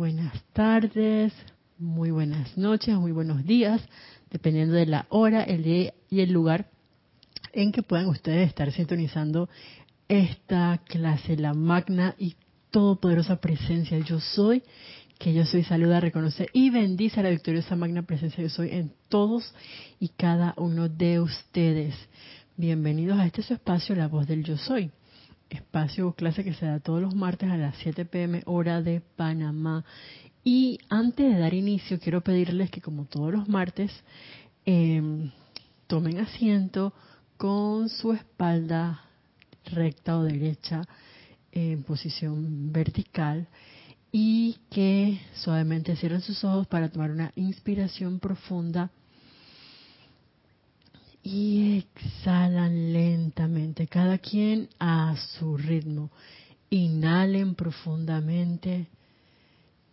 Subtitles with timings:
[0.00, 1.30] buenas tardes,
[1.76, 3.82] muy buenas noches, muy buenos días,
[4.30, 6.70] dependiendo de la hora, el día y el lugar
[7.52, 9.50] en que puedan ustedes estar sintonizando
[10.08, 12.36] esta clase, la magna y
[12.70, 14.62] todopoderosa presencia yo soy,
[15.18, 18.94] que yo soy, saluda, reconoce y bendice a la victoriosa magna presencia yo soy en
[19.10, 19.54] todos
[19.98, 21.94] y cada uno de ustedes.
[22.56, 24.92] Bienvenidos a este su espacio, La Voz del Yo Soy.
[25.50, 29.00] Espacio o clase que se da todos los martes a las 7 pm hora de
[29.00, 29.84] Panamá.
[30.44, 33.92] Y antes de dar inicio, quiero pedirles que como todos los martes,
[34.64, 35.30] em,
[35.86, 36.94] tomen asiento
[37.36, 39.02] con su espalda
[39.64, 40.82] recta o derecha
[41.52, 43.48] en posición vertical
[44.12, 48.90] y que suavemente cierren sus ojos para tomar una inspiración profunda
[51.22, 56.10] y exhalan lentamente, cada quien a su ritmo.
[56.70, 58.88] Inhalen profundamente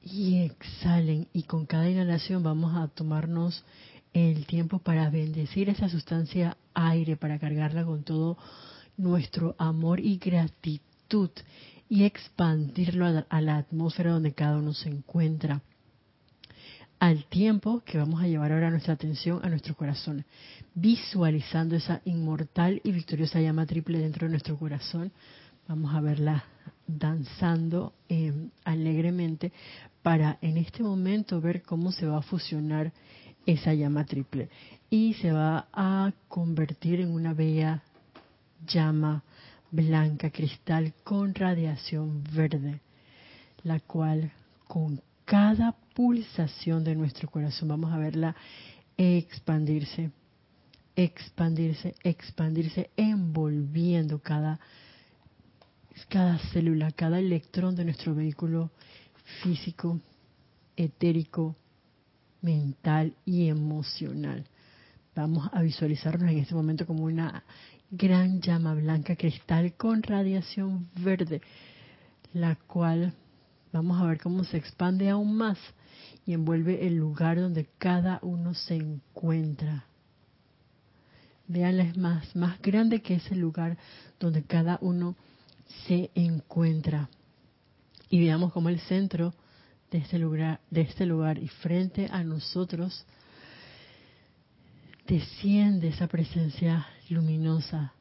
[0.03, 3.63] y exhalen y con cada inhalación vamos a tomarnos
[4.13, 8.37] el tiempo para bendecir esa sustancia aire, para cargarla con todo
[8.95, 11.29] nuestro amor y gratitud
[11.89, 15.61] y expandirlo a la, atmósfera donde cada uno se encuentra.
[16.99, 20.25] Al tiempo que vamos a llevar ahora nuestra atención a nuestro corazón,
[20.73, 25.11] visualizando esa inmortal y victoriosa llama triple dentro de nuestro corazón.
[25.67, 26.43] Vamos a verla
[26.87, 29.51] danzando eh, alegremente
[30.01, 32.91] para en este momento ver cómo se va a fusionar
[33.45, 34.49] esa llama triple
[34.89, 37.83] y se va a convertir en una bella
[38.65, 39.23] llama
[39.69, 42.79] blanca cristal con radiación verde,
[43.63, 44.31] la cual
[44.67, 48.35] con cada pulsación de nuestro corazón vamos a verla
[48.97, 50.11] expandirse,
[50.95, 54.59] expandirse, expandirse, envolviendo cada,
[56.07, 58.69] cada célula, cada electrón de nuestro vehículo
[59.41, 59.99] físico,
[60.75, 61.55] etérico,
[62.43, 64.45] mental y emocional.
[65.15, 67.43] Vamos a visualizarnos en este momento como una
[67.89, 71.41] gran llama blanca cristal con radiación verde,
[72.33, 73.15] la cual
[73.73, 75.57] vamos a ver cómo se expande aún más
[76.27, 79.85] y envuelve el lugar donde cada uno se encuentra.
[81.47, 83.77] Veanla es más, más grande que ese lugar
[84.19, 85.15] donde cada uno
[85.87, 87.09] se encuentra.
[88.09, 89.33] Y veamos cómo el centro
[89.89, 93.05] de este lugar, de este lugar y frente a nosotros
[95.07, 97.93] desciende esa presencia luminosa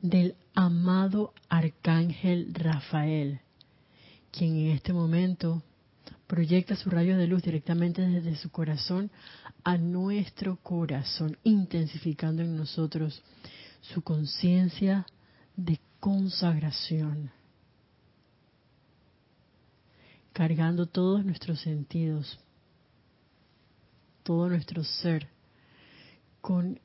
[0.00, 3.40] del amado arcángel Rafael,
[4.30, 5.64] quien en este momento
[6.32, 9.10] proyecta su rayo de luz directamente desde su corazón
[9.64, 13.22] a nuestro corazón, intensificando en nosotros
[13.82, 15.04] su conciencia
[15.56, 17.30] de consagración,
[20.32, 22.40] cargando todos nuestros sentidos,
[24.22, 25.28] todo nuestro ser
[26.40, 26.80] con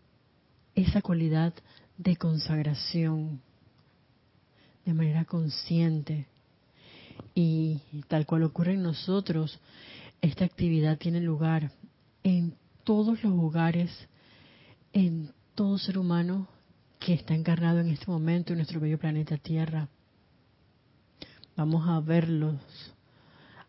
[0.75, 1.53] esa cualidad
[1.97, 3.39] de consagración
[4.83, 6.27] de manera consciente.
[7.35, 9.59] Y tal cual ocurre en nosotros,
[10.21, 11.71] esta actividad tiene lugar
[12.23, 13.91] en todos los lugares,
[14.93, 16.47] en todo ser humano
[16.99, 19.87] que está encarnado en este momento en nuestro bello planeta Tierra.
[21.55, 22.59] Vamos a verlos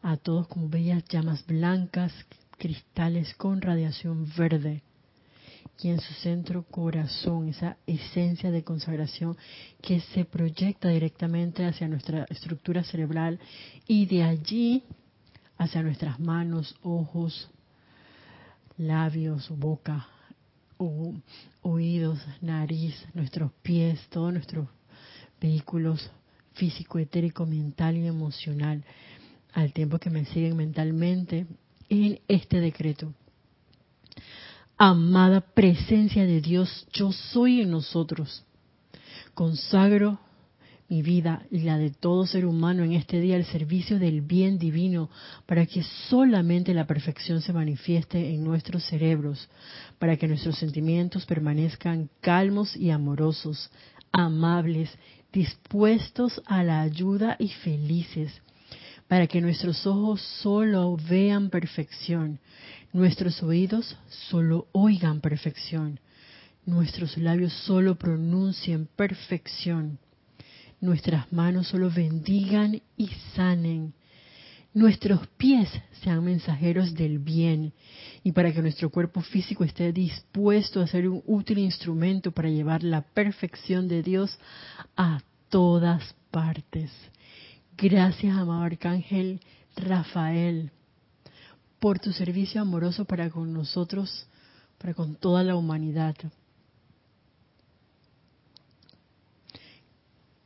[0.03, 2.12] a todos como bellas llamas blancas,
[2.59, 4.82] cristales con radiación verde
[5.81, 9.37] y en su centro corazón, esa esencia de consagración
[9.81, 13.39] que se proyecta directamente hacia nuestra estructura cerebral
[13.87, 14.83] y de allí
[15.56, 17.49] hacia nuestras manos, ojos,
[18.77, 20.09] labios, boca,
[21.62, 24.69] oídos, nariz, nuestros pies, todos nuestros
[25.41, 26.10] vehículos
[26.55, 28.84] físico, etérico, mental y emocional,
[29.53, 31.47] al tiempo que me siguen mentalmente
[31.89, 33.15] en este decreto
[34.78, 38.45] amada presencia de Dios, yo soy en nosotros.
[39.34, 40.21] Consagro
[40.89, 44.59] mi vida y la de todo ser humano en este día al servicio del bien
[44.59, 45.10] divino,
[45.45, 49.48] para que solamente la perfección se manifieste en nuestros cerebros,
[49.98, 53.71] para que nuestros sentimientos permanezcan calmos y amorosos,
[54.13, 54.91] amables,
[55.30, 58.33] dispuestos a la ayuda y felices,
[59.09, 62.39] para que nuestros ojos solo vean perfección,
[62.93, 63.97] Nuestros oídos
[64.31, 66.01] solo oigan perfección.
[66.65, 69.99] Nuestros labios solo pronuncien perfección.
[70.81, 73.95] Nuestras manos solo bendigan y sanen.
[74.73, 75.69] Nuestros pies
[76.03, 77.73] sean mensajeros del bien
[78.23, 82.83] y para que nuestro cuerpo físico esté dispuesto a ser un útil instrumento para llevar
[82.83, 84.39] la perfección de Dios
[84.97, 86.91] a todas partes.
[87.77, 89.41] Gracias, amado Arcángel
[89.77, 90.71] Rafael,
[91.78, 94.27] por tu servicio amoroso para con nosotros,
[94.78, 96.16] para con toda la humanidad.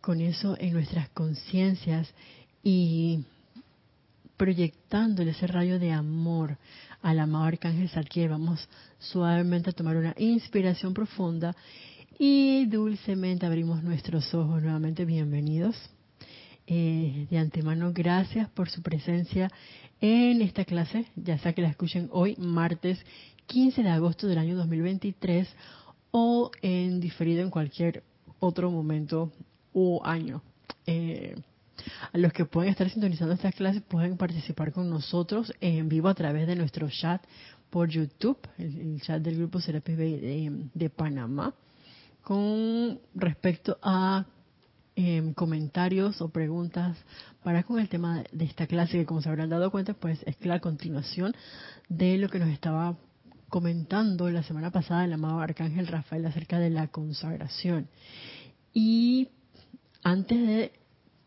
[0.00, 2.12] Con eso en nuestras conciencias
[2.62, 3.24] y
[4.36, 6.58] proyectándole ese rayo de amor
[7.00, 8.68] al amado Arcángel Zadkiel, vamos
[8.98, 11.54] suavemente a tomar una inspiración profunda
[12.18, 15.04] y dulcemente abrimos nuestros ojos nuevamente.
[15.04, 15.76] Bienvenidos.
[16.66, 19.50] Eh, de antemano, gracias por su presencia
[20.02, 22.98] en esta clase, ya sea que la escuchen hoy, martes
[23.46, 25.48] 15 de agosto del año 2023,
[26.10, 28.02] o en diferido en cualquier
[28.40, 29.32] otro momento
[29.72, 30.42] u año.
[30.86, 31.36] Eh,
[32.12, 36.14] a los que pueden estar sintonizando estas clases pueden participar con nosotros en vivo a
[36.14, 37.22] través de nuestro chat
[37.70, 41.54] por YouTube, el, chat del grupo Serapis de, de, Panamá,
[42.22, 44.26] con respecto a
[44.96, 46.98] em, comentarios o preguntas
[47.42, 50.36] para con el tema de esta clase, que como se habrán dado cuenta, pues es
[50.44, 51.34] la continuación
[51.88, 52.96] de lo que nos estaba
[53.48, 57.88] comentando la semana pasada el amado Arcángel Rafael acerca de la consagración.
[58.72, 59.28] Y
[60.02, 60.72] antes de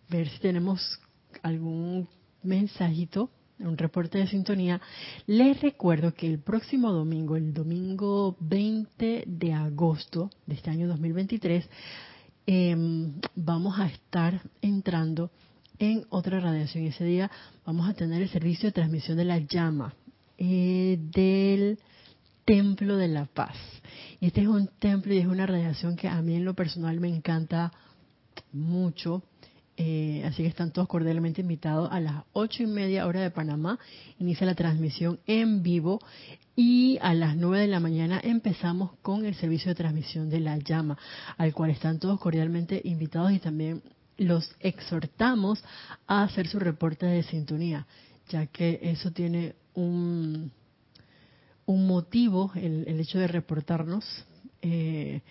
[0.09, 0.99] ver si tenemos
[1.43, 2.07] algún
[2.41, 3.29] mensajito,
[3.59, 4.81] un reporte de sintonía,
[5.27, 11.69] les recuerdo que el próximo domingo, el domingo 20 de agosto de este año 2023,
[12.47, 15.31] em, vamos a estar entrando
[15.79, 16.85] en otra radiación.
[16.85, 17.31] Ese día
[17.65, 19.93] vamos a tener el servicio de transmisión de la llama
[20.37, 21.79] eh, del
[22.45, 23.55] Templo de la Paz.
[24.21, 27.09] Este es un templo y es una radiación que a mí en lo personal me
[27.09, 27.71] encanta
[28.51, 29.23] mucho
[29.77, 33.77] eh, así que están todos cordialmente invitados a las ocho y media hora de Panamá.
[34.19, 35.99] Inicia la transmisión en vivo
[36.55, 40.57] y a las nueve de la mañana empezamos con el servicio de transmisión de la
[40.57, 40.97] llama,
[41.37, 43.83] al cual están todos cordialmente invitados y también
[44.17, 45.63] los exhortamos
[46.07, 47.85] a hacer su reporte de sintonía,
[48.29, 50.51] ya que eso tiene un,
[51.65, 54.05] un motivo, el, hecho de reportarnos.
[54.61, 55.21] Eh,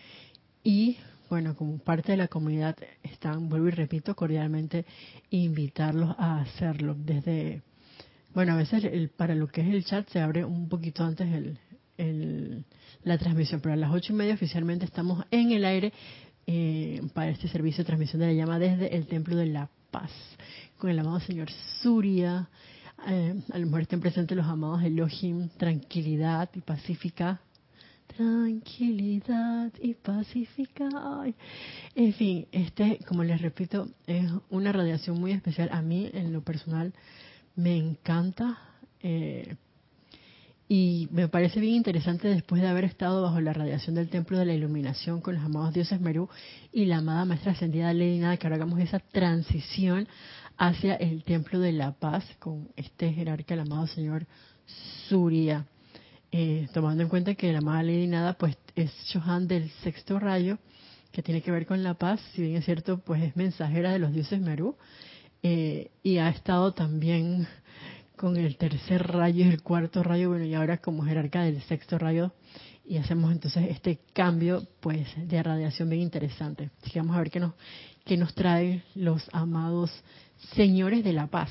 [0.63, 0.97] y
[1.31, 4.85] bueno, como parte de la comunidad están, vuelvo y repito, cordialmente
[5.31, 6.95] invitarlos a hacerlo.
[6.97, 7.63] Desde,
[8.35, 11.33] bueno, a veces el, para lo que es el chat se abre un poquito antes
[11.33, 11.59] el,
[11.97, 12.65] el,
[13.03, 15.93] la transmisión, pero a las ocho y media oficialmente estamos en el aire
[16.46, 20.11] eh, para este servicio de transmisión de la llama desde el Templo de la Paz,
[20.79, 21.49] con el amado Señor
[21.82, 22.49] Surya.
[23.08, 27.41] Eh, a lo mejor estén presentes los amados Elohim, tranquilidad y pacífica
[28.17, 30.88] tranquilidad y pacífica.
[31.94, 35.69] En fin, este, como les repito, es una radiación muy especial.
[35.73, 36.93] A mí, en lo personal,
[37.56, 38.58] me encanta.
[39.00, 39.56] Eh,
[40.69, 44.46] y me parece bien interesante después de haber estado bajo la radiación del Templo de
[44.46, 46.28] la Iluminación con los amados dioses Merú
[46.72, 50.08] y la amada Maestra Ascendida Lady Nada, que ahora hagamos esa transición
[50.56, 54.26] hacia el Templo de la Paz con este jerarca, el amado Señor
[55.08, 55.66] Surya.
[56.32, 60.58] Eh, tomando en cuenta que la amada Lady Nada pues es Johan del sexto rayo,
[61.12, 64.00] que tiene que ver con la paz, si bien es cierto, pues es mensajera de
[64.00, 64.76] los dioses Merú,
[65.44, 67.46] eh, y ha estado también
[68.16, 71.99] con el tercer rayo y el cuarto rayo, bueno, y ahora como jerarca del sexto
[71.99, 72.32] rayo,
[72.87, 76.70] y hacemos entonces este cambio pues de radiación bien interesante.
[76.80, 77.54] Así que vamos a ver qué nos,
[78.04, 79.90] qué nos traen los amados
[80.54, 81.50] señores de la paz.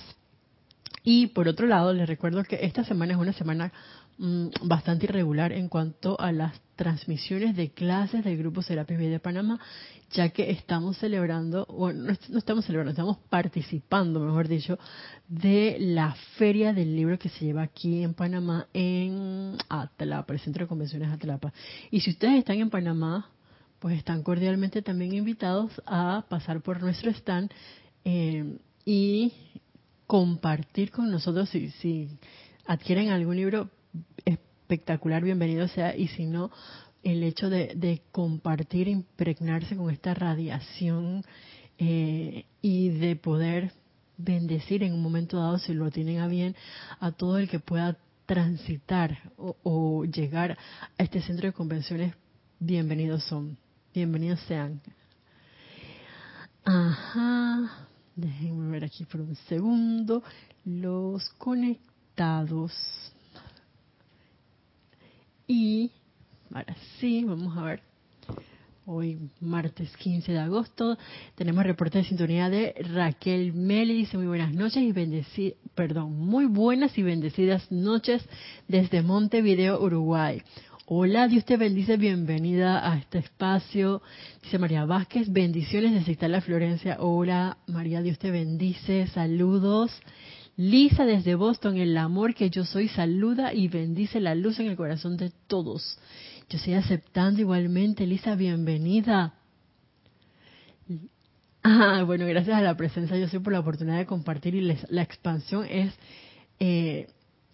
[1.04, 3.74] Y por otro lado, les recuerdo que esta semana es una semana
[4.20, 9.20] Mm, bastante irregular en cuanto a las transmisiones de clases del Grupo Serapis Bay de
[9.20, 9.60] Panamá,
[10.12, 14.78] ya que estamos celebrando, bueno, no estamos celebrando, estamos participando, mejor dicho,
[15.28, 20.66] de la feria del libro que se lleva aquí en Panamá, en Atlapa, el Centro
[20.66, 21.52] de Convenciones Atlapa.
[21.90, 23.32] Y si ustedes están en Panamá,
[23.80, 27.52] pues están cordialmente también invitados a pasar por nuestro stand
[28.06, 29.34] eh, y
[30.06, 32.10] compartir con nosotros si, si
[32.68, 33.72] adquieren algún libro
[34.26, 36.52] espectacular, bienvenido sea, y si no,
[37.04, 41.24] el hecho de, compartir, impregnarse con esta radiación
[41.78, 43.74] eh, y de poder
[44.18, 46.56] bendecir en un momento dado, si lo tienen a bien,
[47.00, 50.58] a todo el que pueda transitar o, llegar
[50.98, 52.16] a este centro de convenciones,
[52.60, 53.58] bienvenidos son,
[53.94, 54.82] bienvenidos sean.
[56.64, 60.24] Ajá, déjenme ver aquí por un segundo,
[60.64, 62.72] los conectados.
[65.48, 65.92] Y
[66.54, 67.82] ahora sí, vamos a ver.
[68.86, 70.98] Hoy, martes 15 de agosto,
[71.36, 73.94] tenemos reporte de sintonía de Raquel Meli.
[73.94, 78.28] Dice muy buenas noches y bendecidas, perdón, muy buenas y bendecidas noches
[78.68, 80.42] desde Montevideo, Uruguay.
[80.86, 84.02] Hola, Dios te bendice, bienvenida a este espacio.
[84.44, 86.98] Dice María Vázquez, bendiciones desde Italia, Florencia.
[87.00, 89.98] Hola, María, Dios te bendice, saludos.
[90.56, 94.76] Lisa desde Boston, el amor que yo soy saluda y bendice la luz en el
[94.76, 95.98] corazón de todos.
[96.48, 99.34] Yo estoy aceptando igualmente, Lisa, bienvenida.
[101.64, 105.02] Ah, bueno, gracias a la presencia, yo soy por la oportunidad de compartir y la
[105.02, 105.94] expansión es,
[106.60, 107.08] eh,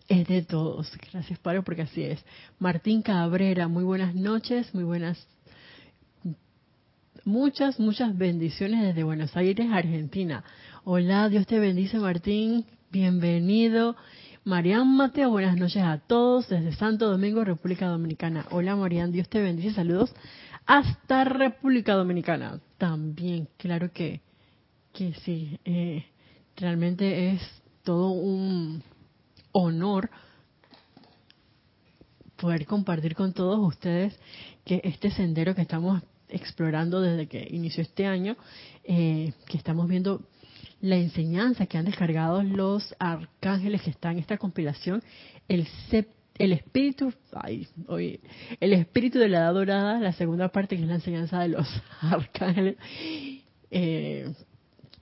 [0.09, 0.91] es de todos.
[1.13, 2.25] Gracias, Padre, porque así es.
[2.57, 5.25] Martín Cabrera, muy buenas noches, muy buenas,
[7.23, 10.43] muchas, muchas bendiciones desde Buenos Aires, Argentina.
[10.83, 13.95] Hola, Dios te bendice, Martín, bienvenido.
[14.43, 18.45] Marian Mateo, buenas noches a todos desde Santo Domingo, República Dominicana.
[18.51, 20.13] Hola, Marian, Dios te bendice, saludos
[20.65, 22.59] hasta República Dominicana.
[22.77, 24.21] También, claro que,
[24.93, 26.05] que sí, eh,
[26.55, 27.41] realmente es
[27.83, 28.81] todo un
[29.51, 30.09] honor
[32.37, 34.17] poder compartir con todos ustedes
[34.65, 38.37] que este sendero que estamos explorando desde que inició este año,
[38.83, 40.21] eh, que estamos viendo
[40.81, 45.03] la enseñanza que han descargado los arcángeles que están en esta compilación,
[45.47, 45.67] el
[46.37, 47.67] el espíritu, ay,
[48.61, 51.67] el espíritu de la edad dorada, la segunda parte que es la enseñanza de los
[52.01, 52.77] arcángeles,
[53.69, 54.33] eh,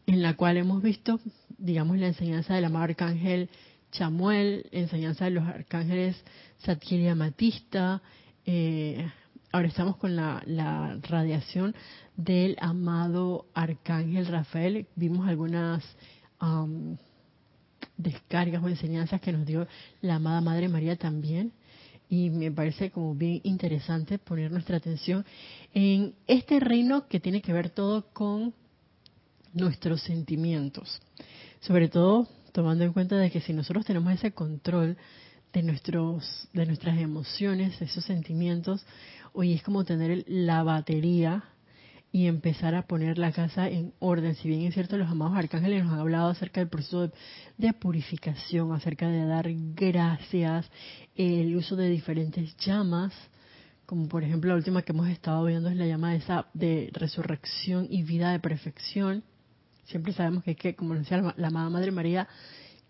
[0.08, 1.20] en la cual hemos visto,
[1.60, 3.50] digamos, la enseñanza del amado arcángel
[3.92, 6.16] Chamuel, enseñanza de los arcángeles
[6.58, 8.02] Satkiel y Amatista,
[8.46, 9.08] eh,
[9.52, 10.42] ahora estamos con la,
[11.04, 11.76] radiación
[12.18, 15.84] del amado arcángel Rafael, vimos algunas
[17.96, 19.68] descargas o enseñanzas que nos dio
[20.02, 21.54] la amada Madre María también.
[22.10, 25.26] Y me parece como bien interesante poner nuestra atención
[25.74, 28.54] en este reino que tiene que ver todo con
[29.54, 31.02] nuestros sentimientos.
[31.60, 34.98] Sobre todo tomando en cuenta de que si nosotros tenemos ese control
[35.54, 38.86] de nuestros de nuestras emociones, esos sentimientos,
[39.34, 41.44] hoy es como tener la batería
[42.12, 44.36] y empezar a poner la casa en orden.
[44.36, 47.12] Si bien es cierto, los amados arcángeles nos han hablado acerca del proceso
[47.58, 50.70] de, purificación, acerca de dar gracias,
[51.16, 53.14] el uso de diferentes llamas,
[53.86, 57.88] como por ejemplo la última que hemos estado viendo es la llama esa de resurrección
[57.90, 59.24] y vida de perfección.
[59.86, 62.28] Siempre sabemos que que, como decía la, la amada Madre María,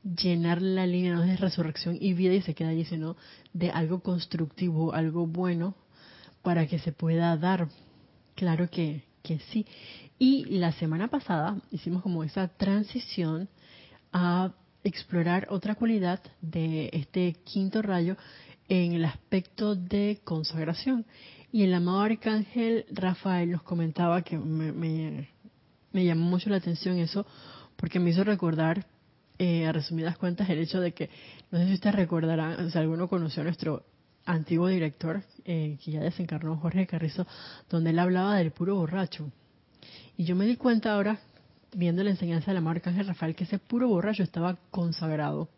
[0.03, 3.17] llenar la línea no de resurrección y vida y se queda allí, sino
[3.53, 5.75] de algo constructivo, algo bueno,
[6.43, 7.67] para que se pueda dar.
[8.35, 9.65] Claro que, que sí.
[10.17, 13.49] Y la semana pasada hicimos como esa transición
[14.13, 14.53] a
[14.83, 18.15] explorar otra cualidad de este quinto rayo
[18.69, 21.05] en el aspecto de consagración.
[21.51, 27.25] Y el amado arcángel Rafael nos comentaba que me, me, llamó mucho la atención eso,
[27.75, 28.85] porque me hizo recordar,
[29.39, 31.09] eh, a resumidas cuentas, el hecho de que,
[31.51, 33.83] no sé si ustedes recordarán, si alguno conoció nuestro
[34.27, 37.25] antiguo director, eh, que ya desencarnó Jorge Carrizo,
[37.69, 39.31] donde él hablaba del puro borracho.
[40.17, 41.19] Y yo me di cuenta ahora,
[41.73, 45.49] viendo la enseñanza de la marca Ángel Rafael, que ese puro borracho estaba consagrado.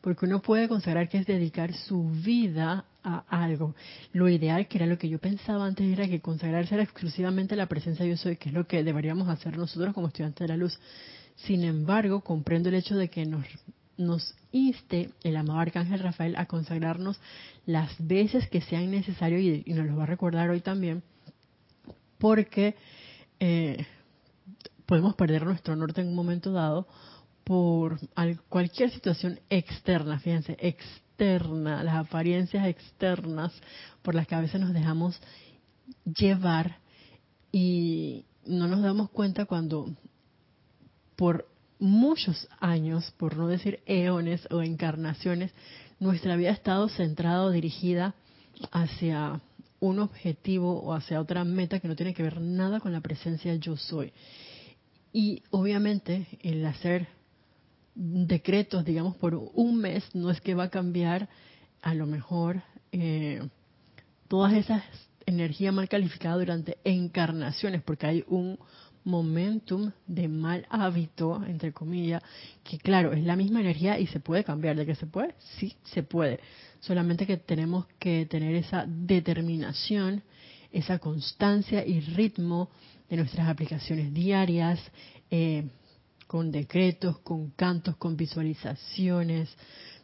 [0.00, 3.74] Porque uno puede consagrar que es dedicar su vida a algo.
[4.12, 7.66] Lo ideal, que era lo que yo pensaba antes, era que consagrarse era exclusivamente la
[7.66, 10.56] presencia de yo soy, que es lo que deberíamos hacer nosotros como estudiantes de la
[10.56, 10.78] luz.
[11.36, 13.44] Sin embargo, comprendo el hecho de que nos
[13.96, 17.20] nos inste el amado Arcángel Rafael a consagrarnos
[17.66, 21.02] las veces que sean necesarios y, nos lo va a recordar hoy también,
[22.18, 22.74] porque
[23.40, 23.86] eh,
[24.86, 26.86] podemos perder nuestro norte en un momento dado
[27.44, 27.98] por
[28.48, 33.52] cualquier situación externa, fíjense, externa, las apariencias externas
[34.02, 35.20] por las que a veces nos dejamos
[36.04, 36.78] llevar
[37.50, 39.94] y no nos damos cuenta cuando
[41.16, 41.46] por
[41.82, 45.52] muchos años, por no decir eones o encarnaciones,
[45.98, 48.14] nuestra vida ha estado centrada o dirigida
[48.70, 49.40] hacia
[49.80, 53.56] un objetivo o hacia otra meta que no tiene que ver nada con la presencia
[53.56, 54.12] yo soy.
[55.12, 57.08] Y obviamente el hacer
[57.96, 61.28] decretos, digamos, por un mes no es que va a cambiar
[61.82, 62.62] a lo mejor
[62.92, 63.42] eh,
[64.28, 64.84] todas esas
[65.26, 68.56] energías mal calificadas durante encarnaciones, porque hay un
[69.04, 72.22] momentum de mal hábito, entre comillas,
[72.62, 74.76] que claro, es la misma energía y se puede cambiar.
[74.76, 75.34] ¿De que se puede?
[75.58, 76.40] Sí, se puede.
[76.80, 80.22] Solamente que tenemos que tener esa determinación,
[80.70, 82.70] esa constancia y ritmo
[83.08, 84.80] de nuestras aplicaciones diarias,
[85.30, 85.68] eh,
[86.26, 89.54] con decretos, con cantos, con visualizaciones,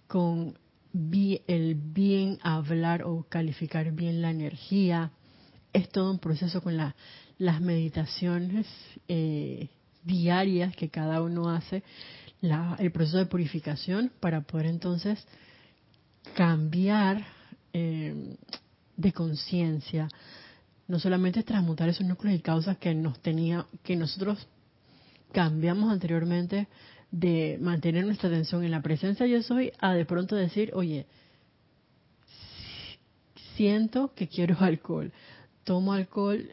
[0.06, 0.58] con
[0.92, 5.10] el bien hablar o calificar bien la energía.
[5.72, 6.94] Es todo un proceso con la
[7.38, 8.66] las meditaciones
[9.06, 9.68] eh,
[10.04, 11.82] diarias que cada uno hace,
[12.40, 15.24] el proceso de purificación para poder entonces
[16.34, 17.24] cambiar
[17.72, 18.36] eh,
[18.96, 20.08] de conciencia,
[20.86, 24.46] no solamente transmutar esos núcleos y causas que nos tenía, que nosotros
[25.32, 26.68] cambiamos anteriormente
[27.10, 31.06] de mantener nuestra atención en la presencia yo soy a de pronto decir, oye,
[33.56, 35.12] siento que quiero alcohol,
[35.64, 36.50] tomo alcohol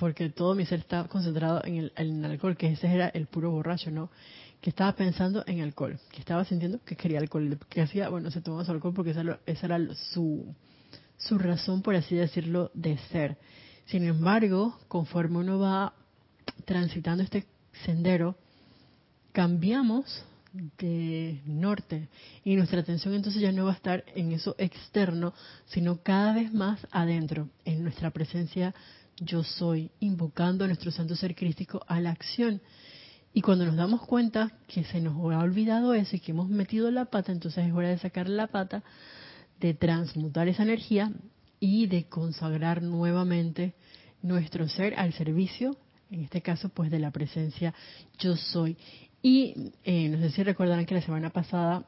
[0.00, 3.90] porque todo mi ser está concentrado en el, alcohol, que ese era el puro borracho,
[3.90, 4.10] ¿no?
[4.62, 8.40] Que estaba pensando en alcohol, que estaba sintiendo que quería alcohol, que hacía, bueno, se
[8.40, 10.54] tomaba su alcohol porque esa, esa era su,
[11.18, 13.36] su razón, por así decirlo, de ser.
[13.84, 15.92] Sin embargo, conforme uno va
[16.64, 17.44] transitando este
[17.84, 18.36] sendero,
[19.32, 20.24] cambiamos
[20.78, 22.08] de norte
[22.42, 25.34] y nuestra atención entonces ya no va a estar en eso externo,
[25.66, 28.74] sino cada vez más adentro, en nuestra presencia
[29.20, 32.60] yo soy, invocando a nuestro santo ser crístico a la acción.
[33.32, 36.90] Y cuando nos damos cuenta que se nos ha olvidado eso y que hemos metido
[36.90, 38.82] la pata, entonces es hora de sacar la pata,
[39.60, 41.12] de transmutar esa energía
[41.60, 43.74] y de consagrar nuevamente
[44.22, 45.76] nuestro ser al servicio,
[46.10, 47.74] en este caso pues de la presencia
[48.18, 48.76] yo soy.
[49.22, 51.84] Y eh, no sé si recordarán que la semana pasada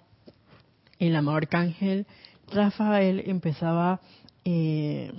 [0.98, 2.06] el amado arcángel
[2.52, 4.00] Rafael empezaba
[4.44, 5.12] eh,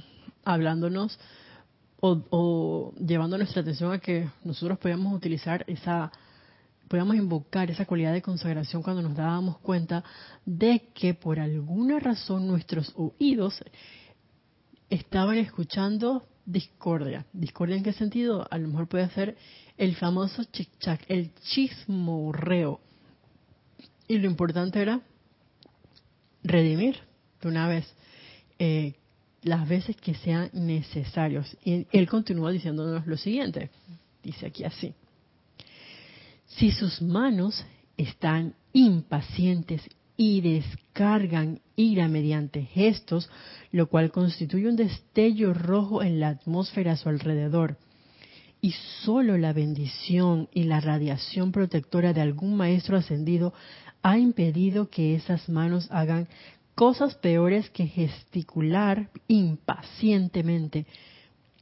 [0.45, 1.19] hablándonos
[2.05, 6.11] o, llevando nuestra atención a que nosotros podíamos utilizar esa,
[6.89, 10.03] podíamos invocar esa cualidad de consagración cuando nos dábamos cuenta
[10.45, 13.63] de que por alguna razón nuestros oídos
[14.89, 17.25] estaban escuchando discordia.
[17.31, 18.45] ¿Discordia en qué sentido?
[18.51, 19.37] A lo mejor puede ser
[19.77, 22.81] el famoso chic-chac, el chismorreo.
[24.09, 24.99] Y lo importante era
[26.43, 26.97] redimir
[27.41, 27.85] de una vez
[28.59, 28.95] eh,
[29.43, 31.55] las veces que sean necesarios.
[31.63, 33.69] Y él continúa diciéndonos lo siguiente,
[34.23, 34.93] dice aquí así.
[36.45, 37.65] Si sus manos
[37.97, 39.81] están impacientes
[40.17, 43.29] y descargan ira mediante gestos,
[43.71, 47.77] lo cual constituye un destello rojo en la atmósfera a su alrededor.
[48.61, 48.73] Y
[49.03, 53.53] solo la bendición y la radiación protectora de algún maestro ascendido
[54.03, 56.27] ha impedido que esas manos hagan
[56.75, 60.85] cosas peores que gesticular impacientemente.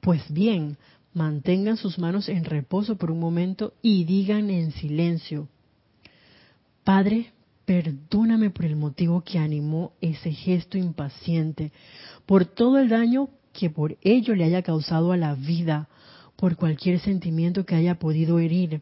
[0.02, 0.78] Pues bien,
[1.14, 5.48] mantengan sus manos en reposo por un momento y digan en silencio,
[6.84, 7.32] Padre,
[7.72, 11.72] Perdóname por el motivo que animó ese gesto impaciente,
[12.26, 15.88] por todo el daño que por ello le haya causado a la vida,
[16.36, 18.82] por cualquier sentimiento que haya podido herir.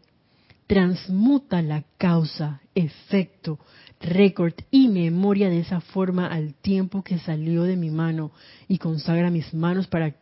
[0.70, 3.58] Transmuta la causa, efecto,
[4.00, 8.32] récord y memoria de esa forma al tiempo que salió de mi mano
[8.68, 10.16] y consagra mis manos para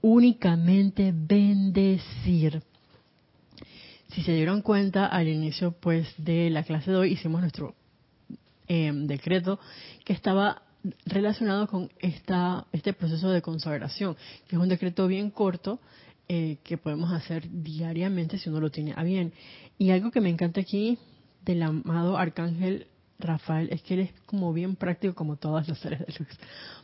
[0.00, 2.62] únicamente bendecir.
[4.12, 7.74] Si se dieron cuenta al inicio pues de la clase de hoy hicimos nuestro
[8.68, 9.58] Em, decreto
[10.02, 10.62] que estaba
[11.04, 14.16] relacionado con esta, este proceso de consagración,
[14.48, 15.78] que es un decreto bien corto
[16.28, 19.32] eh, que podemos hacer diariamente si uno lo tiene a bien.
[19.78, 20.98] Y algo que me encanta aquí
[21.44, 22.86] del amado Arcángel
[23.18, 26.28] Rafael es que él es como bien práctico como todas las seres de luz.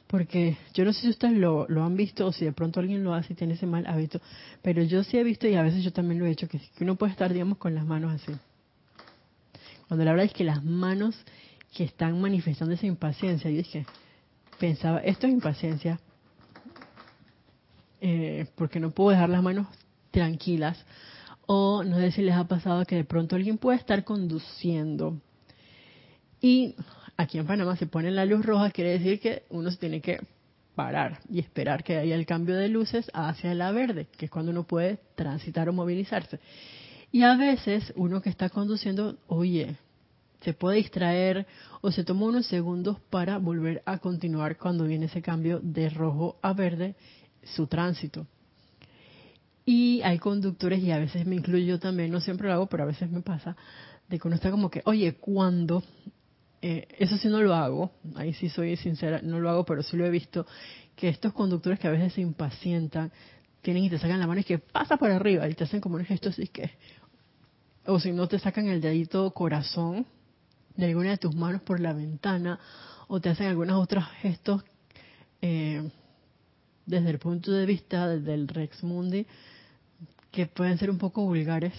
[0.06, 3.04] Porque yo no sé si ustedes lo, lo, han visto o si de pronto alguien
[3.04, 4.20] lo hace y tiene ese mal hábito,
[4.62, 6.96] pero yo sí he visto y a veces yo también lo he hecho, que, uno
[6.96, 8.32] puede estar, digamos, con las manos así.
[9.86, 11.14] Cuando la verdad es que las manos
[11.74, 13.50] que están manifestando esa impaciencia.
[13.50, 13.86] Yo dije,
[14.58, 16.00] pensaba, esto es impaciencia,
[18.00, 19.66] eh, porque no puedo dejar las manos
[20.10, 20.84] tranquilas.
[21.46, 25.18] O no sé si les ha pasado que de pronto alguien puede estar conduciendo
[26.40, 26.74] y
[27.16, 30.20] aquí en Panamá se pone la luz roja, quiere decir que uno se tiene que
[30.74, 34.52] parar y esperar que haya el cambio de luces hacia la verde, que es cuando
[34.52, 36.38] uno puede transitar o movilizarse.
[37.10, 39.76] Y a veces uno que está conduciendo, oye,
[40.42, 41.46] se puede distraer
[41.80, 46.38] o se toma unos segundos para volver a continuar cuando viene ese cambio de rojo
[46.42, 46.94] a verde,
[47.42, 48.26] su tránsito.
[49.64, 52.84] Y hay conductores, y a veces me incluyo yo también, no siempre lo hago, pero
[52.84, 53.56] a veces me pasa,
[54.08, 55.82] de que uno está como que, oye, ¿cuándo?
[56.62, 59.96] Eh, eso sí no lo hago, ahí sí soy sincera, no lo hago, pero sí
[59.96, 60.46] lo he visto,
[60.96, 63.12] que estos conductores que a veces se impacientan,
[63.60, 65.96] tienen y te sacan la mano y que pasa por arriba, y te hacen como
[65.96, 66.70] un gesto así que,
[67.86, 70.06] o si no te sacan el dedito corazón,
[70.78, 72.58] de alguna de tus manos por la ventana
[73.08, 74.62] o te hacen algunos otros gestos
[75.42, 75.90] eh,
[76.88, 79.26] desde el punto de vista del Rex Mundi
[80.30, 81.74] que pueden ser un poco vulgares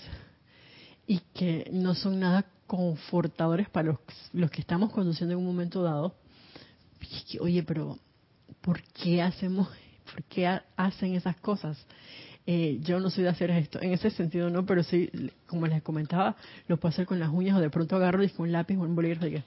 [1.08, 4.00] y que no son nada confortadores para los,
[4.34, 6.16] los que estamos conduciendo en un momento dado.
[7.40, 7.98] Oye, pero
[8.62, 9.68] ¿por qué hacemos,
[10.12, 11.78] por qué hacen esas cosas?
[12.46, 13.82] Eh, yo no soy de hacer esto.
[13.82, 15.10] En ese sentido no, pero sí,
[15.48, 16.36] como les comentaba,
[16.68, 18.82] lo puedo hacer con las uñas o de pronto agarro y con un lápiz o
[18.82, 19.44] un bolígrafo y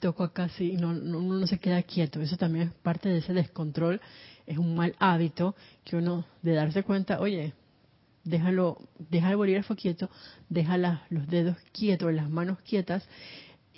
[0.00, 2.20] toco acá sí, no, no, uno no se queda quieto.
[2.20, 4.00] Eso también es parte de ese descontrol.
[4.46, 7.54] Es un mal hábito que uno, de darse cuenta, oye,
[8.24, 10.10] déjalo, deja el bolígrafo quieto,
[10.48, 10.76] deja
[11.10, 13.06] los dedos quietos, las manos quietas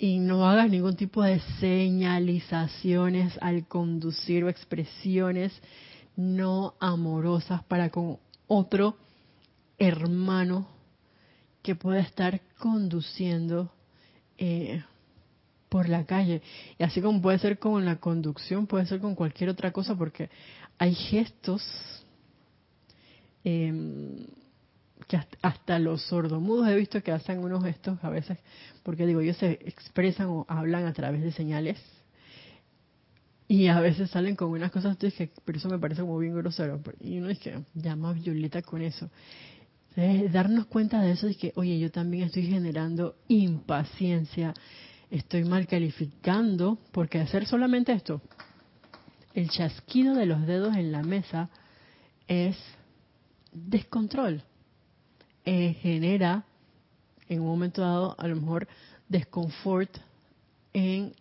[0.01, 5.51] y no hagas ningún tipo de señalizaciones al conducir o expresiones
[6.15, 8.17] no amorosas para con
[8.47, 8.95] otro
[9.77, 10.67] hermano
[11.61, 13.71] que pueda estar conduciendo
[14.37, 14.83] eh,
[15.69, 16.41] por la calle.
[16.77, 20.29] Y así como puede ser con la conducción, puede ser con cualquier otra cosa, porque
[20.77, 21.63] hay gestos
[23.43, 24.25] eh,
[25.07, 28.37] que hasta, los sordomudos he visto que hacen unos gestos a veces,
[28.83, 31.79] porque digo, ellos se expresan o hablan a través de señales.
[33.47, 36.79] Y a veces salen con unas cosas, que, pero eso me parece como bien grosero.
[37.01, 39.09] Y uno es que llama violeta con eso.
[40.31, 44.53] darnos cuenta de eso y que, oye, yo también estoy generando impaciencia,
[45.11, 48.21] estoy mal calificando, porque hacer solamente esto,
[49.33, 51.49] el chasquido de los dedos en la mesa
[52.27, 52.57] es
[53.51, 54.43] descontrol.
[55.45, 56.43] Eh, genera
[57.27, 58.67] en un momento dado a lo mejor
[59.07, 59.89] desconfort
[60.73, 61.13] en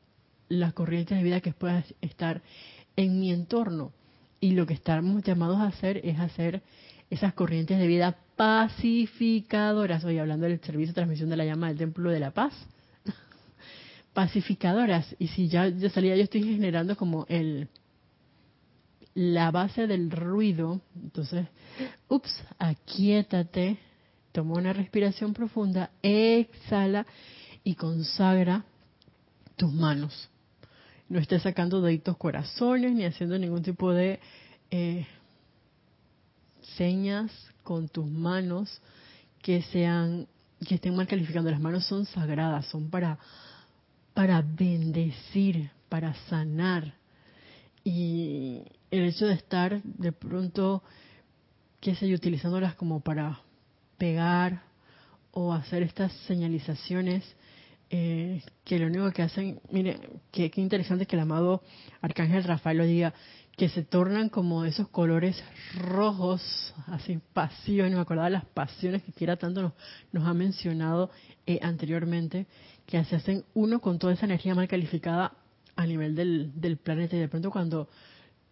[0.49, 2.43] las corrientes de vida que puedan estar
[2.97, 3.93] en mi entorno.
[4.41, 6.63] Y lo que estamos llamados a hacer es hacer
[7.11, 10.05] esas corrientes de vida pacificadoras.
[10.05, 12.55] Hoy hablando del servicio de transmisión de la llama del Templo de la Paz.
[14.19, 15.15] Pacificadoras.
[15.21, 17.69] Y si ya de salida yo estoy generando como el
[19.15, 21.47] la base del ruido, entonces,
[22.09, 23.79] ups, aquietate,
[24.33, 27.07] toma una respiración profunda, exhala
[27.63, 28.65] y consagra
[29.55, 30.29] tus manos.
[31.09, 34.19] No estés sacando deditos corazones ni haciendo ningún tipo de
[34.73, 35.07] eh,
[36.77, 37.31] señas
[37.63, 38.81] con tus manos
[39.43, 40.27] que sean
[40.67, 41.53] que estén mal calificando.
[41.53, 43.17] Las manos son sagradas, son para
[44.19, 46.93] para bendecir, para sanar.
[47.85, 50.83] Y el hecho de estar de pronto,
[51.79, 53.39] qué sé yo, utilizándolas como para
[53.97, 54.65] pegar
[55.31, 57.23] o hacer estas señalizaciones
[57.91, 60.01] eh, que lo único que hacen, mire,
[60.33, 61.63] qué interesante que el amado
[62.03, 63.15] Arcángel Rafael lo diga,
[63.57, 65.41] que se tornan como esos colores
[65.77, 69.73] rojos, así pasiones, me acordaba de las pasiones que quiera tanto nos,
[70.11, 71.11] nos ha mencionado
[71.47, 72.47] eh, anteriormente,
[72.89, 75.35] que se hacen uno con toda esa energía mal calificada
[75.77, 77.87] a nivel del, del planeta y de pronto cuando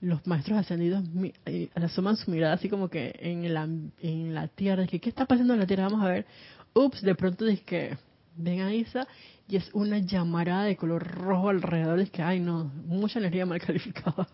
[0.03, 1.03] los maestros ascendidos
[1.47, 5.09] eh, asoman su mirada así como que en la, en la tierra, es que ¿qué
[5.09, 5.85] está pasando en la tierra?
[5.85, 6.27] Vamos a ver.
[6.75, 7.97] Ups, de pronto es que
[8.37, 9.09] ven a Isa
[9.49, 13.59] y es una llamarada de color rojo alrededor, es que, ay no, mucha energía mal
[13.67, 14.29] calificada.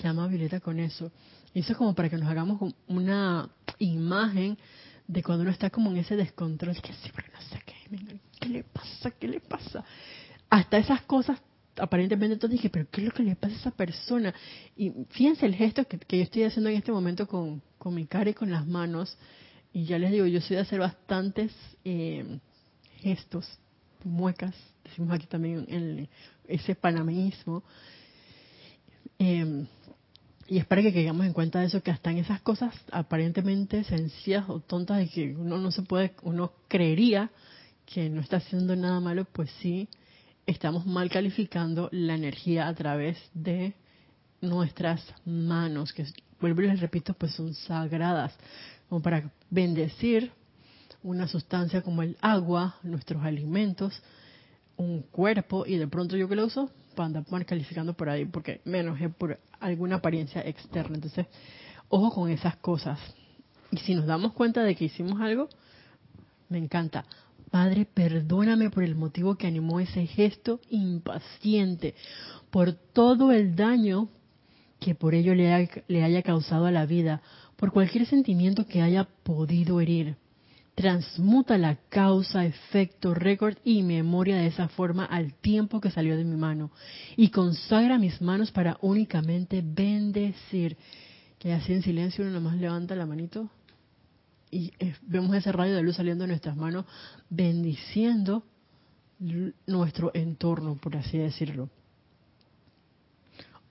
[0.00, 1.10] Llama a Violeta con eso.
[1.54, 4.58] Y eso es como para que nos hagamos una imagen
[5.06, 8.64] de cuando uno está como en ese descontrol, que siempre no sé qué, ¿qué le
[8.64, 9.10] pasa?
[9.10, 9.84] ¿Qué le pasa?
[10.50, 11.38] Hasta esas cosas
[11.76, 14.34] aparentemente entonces dije, pero ¿qué es lo que le pasa a esa persona?
[14.76, 18.34] Y fíjense el gesto que, yo estoy haciendo en este momento con, mi cara y
[18.34, 19.16] con las manos.
[19.72, 21.52] Y ya les digo, yo soy de hacer bastantes
[21.84, 22.38] eh,
[22.96, 23.46] gestos,
[24.02, 26.08] muecas, decimos aquí también en
[26.48, 27.62] ese panameísmo.
[29.18, 29.66] Eh,
[30.48, 33.84] y es para que caigamos en cuenta de eso, que hasta en esas cosas aparentemente
[33.84, 37.30] sencillas o tontas de que uno no se puede, uno creería
[37.92, 39.88] que no está haciendo nada malo, pues sí,
[40.46, 43.74] estamos mal calificando la energía a través de
[44.42, 46.04] nuestras manos, que
[46.40, 48.36] vuelvo y les repito, pues son sagradas,
[48.88, 50.30] como para bendecir
[51.02, 54.02] una sustancia como el agua, nuestros alimentos,
[54.76, 58.26] un cuerpo, y de pronto yo que lo uso para andar mal calificando por ahí,
[58.26, 60.96] porque me enojé por alguna apariencia externa.
[60.96, 61.26] Entonces,
[61.88, 63.00] ojo con esas cosas.
[63.70, 65.48] Y si nos damos cuenta de que hicimos algo,
[66.48, 67.04] me encanta.
[67.50, 71.94] Padre, perdóname por el motivo que animó ese gesto impaciente,
[72.50, 74.08] por todo el daño
[74.80, 77.22] que por ello le, haya causado a la vida,
[77.56, 80.16] por cualquier sentimiento que haya podido herir.
[80.74, 86.24] Transmuta la causa, efecto, récord y memoria de esa forma al tiempo que salió de
[86.24, 86.70] mi mano
[87.16, 90.76] y consagra mis manos para únicamente bendecir.
[91.40, 93.50] Que así en silencio uno nomás levanta la manito
[94.50, 96.84] y eh, vemos ese rayo de luz saliendo de nuestras manos,
[97.28, 98.44] bendiciendo
[99.66, 101.68] nuestro entorno, por así decirlo.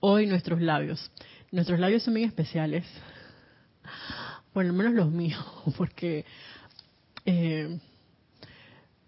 [0.00, 1.10] Hoy nuestros labios.
[1.50, 2.84] Nuestros labios son bien especiales.
[4.54, 5.44] Bueno, al menos los míos,
[5.76, 6.24] porque,
[7.24, 7.78] eh,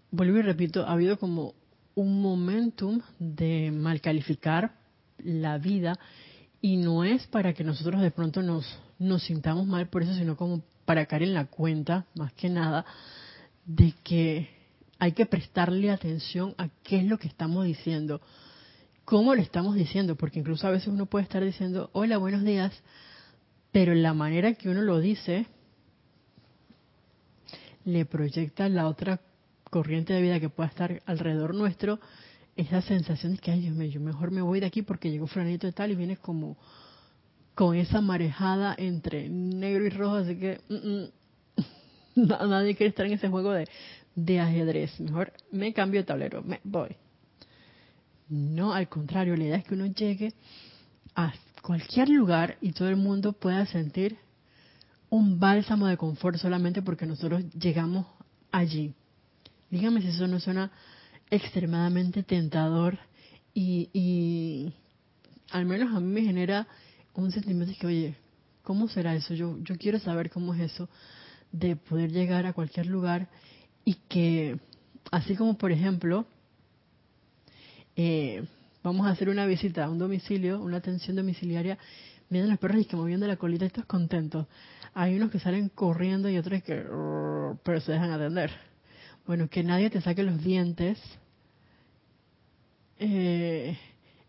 [0.09, 1.53] vuelvo y repito, ha habido como
[1.95, 4.73] un momentum de mal calificar
[5.17, 5.99] la vida
[6.61, 8.65] y no es para que nosotros de pronto nos,
[8.97, 12.83] nos sintamos mal por eso, sino como para caer en la cuenta, más que nada,
[13.65, 14.49] de que
[14.99, 18.19] hay que prestarle atención a qué es lo que estamos diciendo,
[19.05, 22.73] cómo lo estamos diciendo, porque incluso a veces uno puede estar diciendo, hola, buenos días,
[23.71, 25.45] pero la manera que uno lo dice
[27.85, 29.21] le proyecta la otra
[29.69, 32.01] corriente de vida que pueda estar alrededor nuestro,
[32.57, 35.25] esa sensación de que, ay Dios mío, yo mejor me voy de aquí porque llegó
[35.25, 36.57] Franito y tal, y viene como
[37.61, 43.13] con esa marejada entre negro y rojo, así que mm, mm, nadie quiere estar en
[43.13, 44.99] ese juego de, ajedrez.
[44.99, 46.95] Mejor me cambio de tablero, me voy.
[48.29, 50.33] No, al contrario, la idea es que uno llegue
[51.13, 54.17] a cualquier lugar y todo el mundo pueda sentir
[55.11, 58.07] un bálsamo de confort solamente porque nosotros llegamos
[58.51, 58.95] allí.
[59.69, 60.71] Dígame si eso no suena
[61.29, 62.97] extremadamente tentador
[63.53, 64.73] y, y
[65.51, 66.67] al menos a mí me genera
[67.13, 68.15] un sentimiento que, oye,
[68.63, 69.33] ¿cómo será eso?
[69.33, 70.89] Yo, yo quiero saber cómo es eso
[71.51, 73.27] de poder llegar a cualquier lugar
[73.83, 74.59] y que,
[75.11, 76.25] así como por ejemplo,
[77.95, 78.45] eh,
[78.83, 81.77] vamos a hacer una visita a un domicilio, una atención domiciliaria,
[82.29, 84.47] vienen los perros y que moviendo la colita y estás contento.
[84.93, 86.83] Hay unos que salen corriendo y otros que,
[87.63, 88.51] pero se dejan atender.
[89.25, 90.97] Bueno, que nadie te saque los dientes
[92.99, 93.77] eh,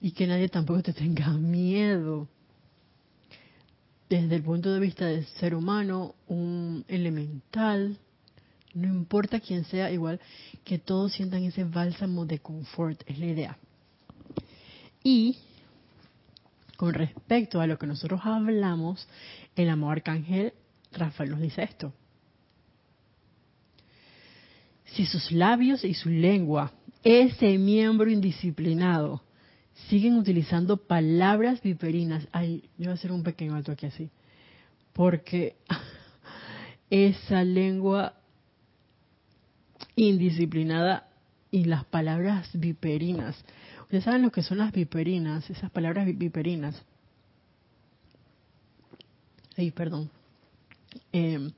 [0.01, 2.29] y que nadie tampoco te tenga miedo.
[4.13, 7.97] Desde el punto de vista del ser humano, un elemental,
[8.75, 10.21] no importa quién sea, igual
[10.65, 13.59] que todos sientan ese bálsamo de confort, es la idea.
[15.03, 15.39] Y
[16.77, 19.09] con respecto a lo que nosotros hablamos,
[19.57, 20.53] el amor arcángel
[20.93, 21.95] Rafael nos dice esto.
[24.85, 26.71] Si sus labios y su lengua,
[27.03, 29.23] ese miembro indisciplinado,
[29.89, 34.11] siguen utilizando palabras viperinas, ay, yo voy a hacer un pequeño alto aquí así,
[34.93, 35.57] porque
[36.91, 38.15] esa lengua
[39.97, 41.09] indisciplinada
[41.51, 43.37] y las palabras viperinas.
[43.83, 46.83] Ustedes saben lo que son las viperinas, esas palabras viperinas.
[49.57, 50.11] Ay, perdón.
[51.13, 51.51] Eh,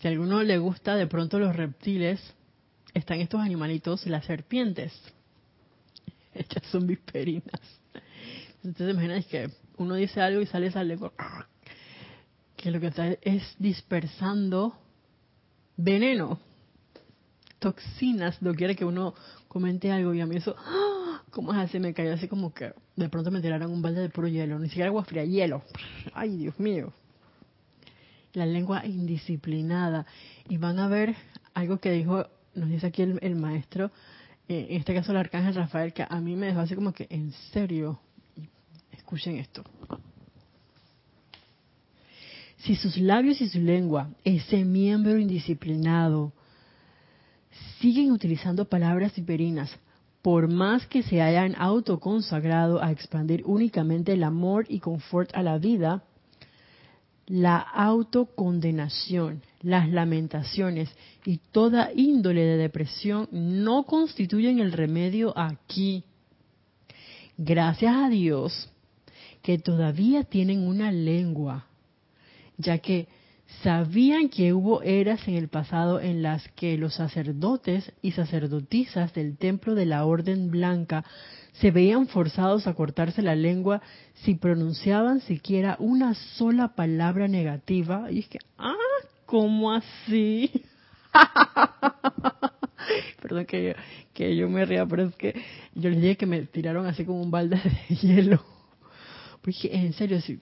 [0.00, 2.20] si a alguno le gusta de pronto los reptiles,
[2.94, 4.92] están estos animalitos, las serpientes.
[6.38, 7.60] Estas son viperinas.
[8.62, 11.12] Entonces imagináis que uno dice algo y sale esa lengua
[12.56, 14.76] que lo que está es dispersando
[15.76, 16.38] veneno
[17.58, 19.14] toxinas, no quiere que uno
[19.48, 20.54] comente algo y a mí eso.
[21.34, 21.80] ¿cómo es así?
[21.80, 24.68] Me cayó así como que de pronto me tiraron un balde de puro hielo, ni
[24.68, 25.62] siquiera agua fría, hielo.
[26.14, 26.92] Ay, Dios mío.
[28.32, 30.06] La lengua indisciplinada.
[30.48, 31.14] Y van a ver
[31.52, 33.90] algo que dijo, nos dice aquí el, maestro,
[34.48, 37.32] en este caso el arcángel Rafael, que a mí me dejó así como que, en
[37.52, 38.00] serio,
[38.92, 39.64] escuchen esto.
[42.58, 46.32] Si sus labios y su lengua, ese miembro indisciplinado,
[47.80, 49.70] siguen utilizando palabras viperinas,
[50.22, 55.58] por más que se hayan autoconsagrado a expandir únicamente el amor y confort a la
[55.58, 56.04] vida,
[57.26, 60.90] la autocondenación, las lamentaciones
[61.24, 66.04] y toda índole de depresión no constituyen el remedio aquí.
[67.36, 68.70] Gracias a Dios
[69.42, 71.66] que todavía tienen una lengua,
[72.56, 73.08] ya que
[73.62, 79.36] sabían que hubo eras en el pasado en las que los sacerdotes y sacerdotisas del
[79.36, 81.04] templo de la Orden Blanca
[81.54, 83.82] se veían forzados a cortarse la lengua
[84.14, 88.10] si pronunciaban siquiera una sola palabra negativa.
[88.10, 88.74] Y es que, ah,
[89.26, 90.50] ¿cómo así?
[93.22, 93.72] Perdón que yo,
[94.12, 95.34] que yo me ría, pero es que
[95.74, 98.42] yo les dije que me tiraron así como un balde de hielo.
[99.40, 100.40] Porque en serio, sí,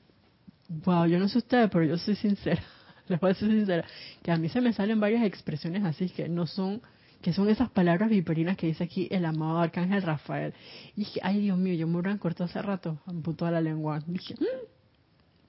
[0.68, 2.62] wow, yo no sé ustedes, pero yo soy sincera
[3.08, 3.84] les voy a ser sincera,
[4.22, 6.80] que a mí se me salen varias expresiones así que no son,
[7.22, 10.52] que son esas palabras viperinas que dice aquí el amado arcángel Rafael.
[10.96, 14.02] Y dije, ay Dios mío, yo me hubieran cortado hace rato, amputó a la lengua.
[14.06, 14.34] dije,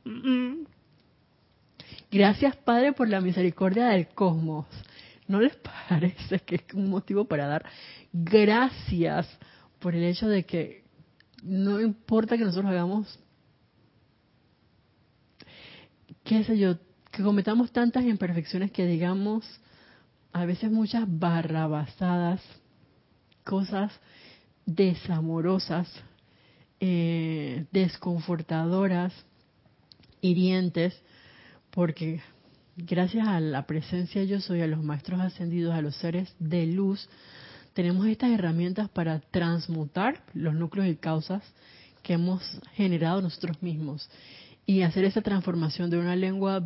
[0.05, 0.67] mm, mm, mm".
[2.12, 4.67] gracias Padre por la misericordia del cosmos.
[5.27, 5.55] ¿No les
[5.89, 7.65] parece que es un motivo para dar
[8.13, 9.27] gracias
[9.79, 10.83] por el hecho de que
[11.41, 13.19] no importa que nosotros hagamos,
[16.23, 16.77] qué sé yo,
[17.12, 19.43] que cometamos tantas imperfecciones que digamos
[20.34, 22.41] a veces muchas barrabasadas,
[23.43, 23.91] cosas
[24.65, 25.88] desamorosas,
[26.80, 29.13] eh, desconfortadoras,
[30.22, 31.00] hirientes,
[31.69, 32.22] porque
[32.76, 37.08] gracias a la presencia yo soy, a los maestros ascendidos, a los seres de luz,
[37.74, 41.43] tenemos estas herramientas para transmutar los núcleos y causas
[42.02, 42.41] que hemos
[42.74, 44.10] generado nosotros mismos
[44.65, 46.62] y hacer esa transformación de una lengua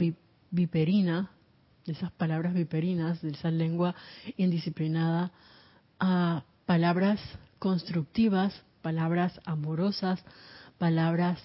[0.52, 1.32] viperina,
[1.88, 3.96] de esas palabras viperinas, de esa lengua
[4.36, 5.32] indisciplinada,
[6.00, 7.20] a palabras
[7.58, 10.24] constructivas, palabras amorosas,
[10.78, 11.40] palabras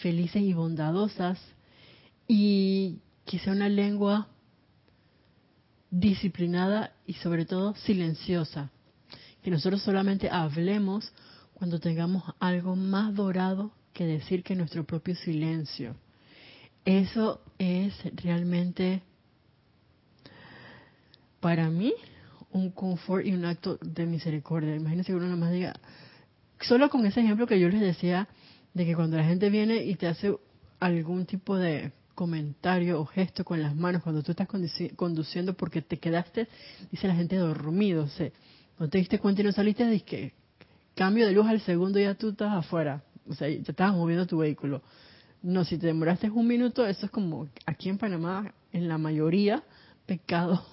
[0.00, 1.38] felices y bondadosas,
[2.26, 4.28] y que sea una lengua
[5.90, 8.70] disciplinada y sobre todo silenciosa.
[9.42, 11.12] Que nosotros solamente hablemos
[11.54, 15.96] cuando tengamos algo más dorado que decir que nuestro propio silencio.
[16.84, 19.02] Eso es realmente
[21.40, 21.94] para mí
[22.50, 24.74] un confort y un acto de misericordia.
[24.74, 25.74] Imagínense que uno nada más diga,
[26.60, 28.28] solo con ese ejemplo que yo les decía,
[28.74, 30.34] de que cuando la gente viene y te hace
[30.80, 34.48] algún tipo de comentario o gesto con las manos cuando tú estás
[34.96, 36.48] conduciendo porque te quedaste,
[36.90, 38.04] dice la gente, dormido.
[38.04, 38.30] O sea,
[38.78, 40.32] no te diste cuenta y no saliste, de que
[40.94, 43.02] cambio de luz al segundo ya tú estás afuera.
[43.28, 44.82] O sea, ya estabas moviendo tu vehículo.
[45.42, 49.62] No, si te demoraste un minuto, eso es como aquí en Panamá, en la mayoría,
[50.06, 50.64] pecado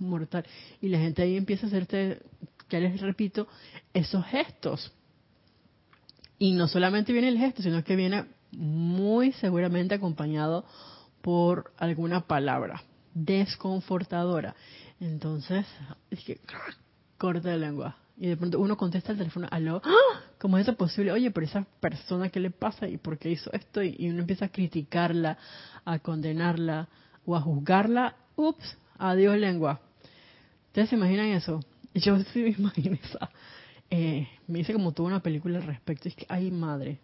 [0.00, 0.44] mortal.
[0.80, 2.22] Y la gente ahí empieza a hacerte,
[2.68, 3.46] ya les repito,
[3.94, 4.92] esos gestos.
[6.38, 10.64] Y no solamente viene el gesto, sino que viene muy seguramente acompañado
[11.20, 12.82] por alguna palabra
[13.14, 14.54] desconfortadora.
[15.00, 15.66] Entonces,
[16.10, 16.40] es que
[17.18, 17.96] corta la lengua.
[18.16, 19.82] Y de pronto uno contesta el teléfono, aló.
[20.38, 21.12] ¿cómo es eso posible?
[21.12, 22.88] Oye, pero esa persona, ¿qué le pasa?
[22.88, 23.82] ¿Y por qué hizo esto?
[23.82, 25.38] Y uno empieza a criticarla,
[25.84, 26.88] a condenarla
[27.26, 28.16] o a juzgarla.
[28.36, 29.80] Ups, adiós lengua.
[30.70, 31.58] ¿Ustedes se imaginan eso?
[31.94, 33.28] Yo sí me imagino esa.
[33.90, 36.08] Eh, me dice como tuvo una película al respecto.
[36.08, 37.00] Es que, ay madre.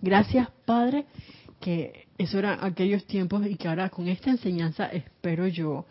[0.00, 1.06] Gracias, Padre,
[1.60, 5.84] que eso era aquellos tiempos y que ahora con esta enseñanza espero yo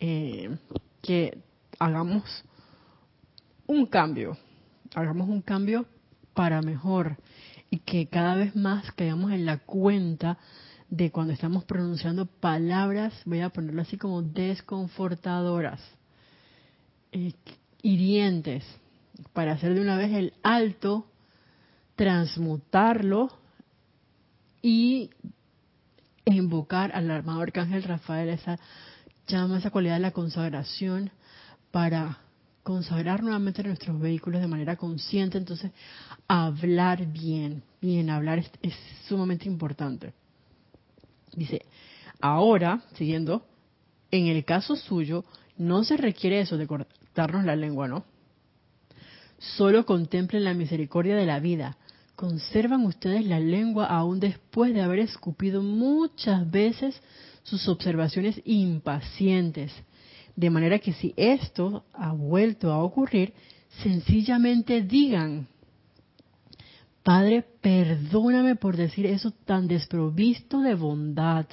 [0.00, 0.56] eh,
[1.02, 1.36] que
[1.78, 2.24] hagamos
[3.66, 4.38] un cambio,
[4.94, 5.84] hagamos un cambio
[6.32, 7.18] para mejor
[7.68, 10.38] y que cada vez más caigamos en la cuenta
[10.88, 15.80] de cuando estamos pronunciando palabras, voy a ponerlo así como desconfortadoras,
[17.14, 17.32] eh,
[17.82, 18.64] hirientes,
[19.32, 21.06] para hacer de una vez el alto,
[21.96, 23.30] transmutarlo
[24.60, 25.10] y
[26.24, 28.58] invocar al armado arcángel Rafael, esa
[29.28, 31.10] llama, esa cualidad de la consagración
[31.70, 32.18] para
[32.62, 35.70] consagrar nuevamente nuestros vehículos de manera consciente, entonces
[36.26, 38.74] hablar bien, bien, hablar es,
[39.06, 40.14] sumamente importante.
[41.36, 41.64] Dice,
[42.20, 43.46] ahora, siguiendo,
[44.10, 45.24] en el caso suyo,
[45.58, 46.66] no se requiere eso de
[47.14, 48.04] cortarnos la lengua, ¿no?
[49.38, 51.76] Solo contemplen la misericordia de la vida.
[52.16, 57.00] Conservan ustedes la lengua aún después de haber escupido muchas veces
[57.44, 59.72] sus observaciones impacientes
[60.34, 63.32] de manera que si esto ha vuelto a ocurrir,
[63.84, 65.46] sencillamente digan,
[67.04, 71.46] Padre, perdóname por decir eso tan desprovisto de bondad,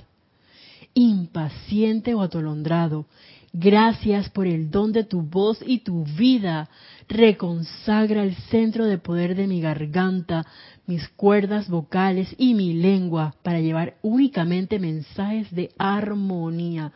[0.96, 3.06] impaciente o atolondrado.
[3.54, 6.70] Gracias por el don de tu voz y tu vida.
[7.10, 10.46] Reconsagra el centro de poder de mi garganta,
[10.88, 16.94] mis cuerdas vocales y mi lengua para llevar únicamente mensajes de armonía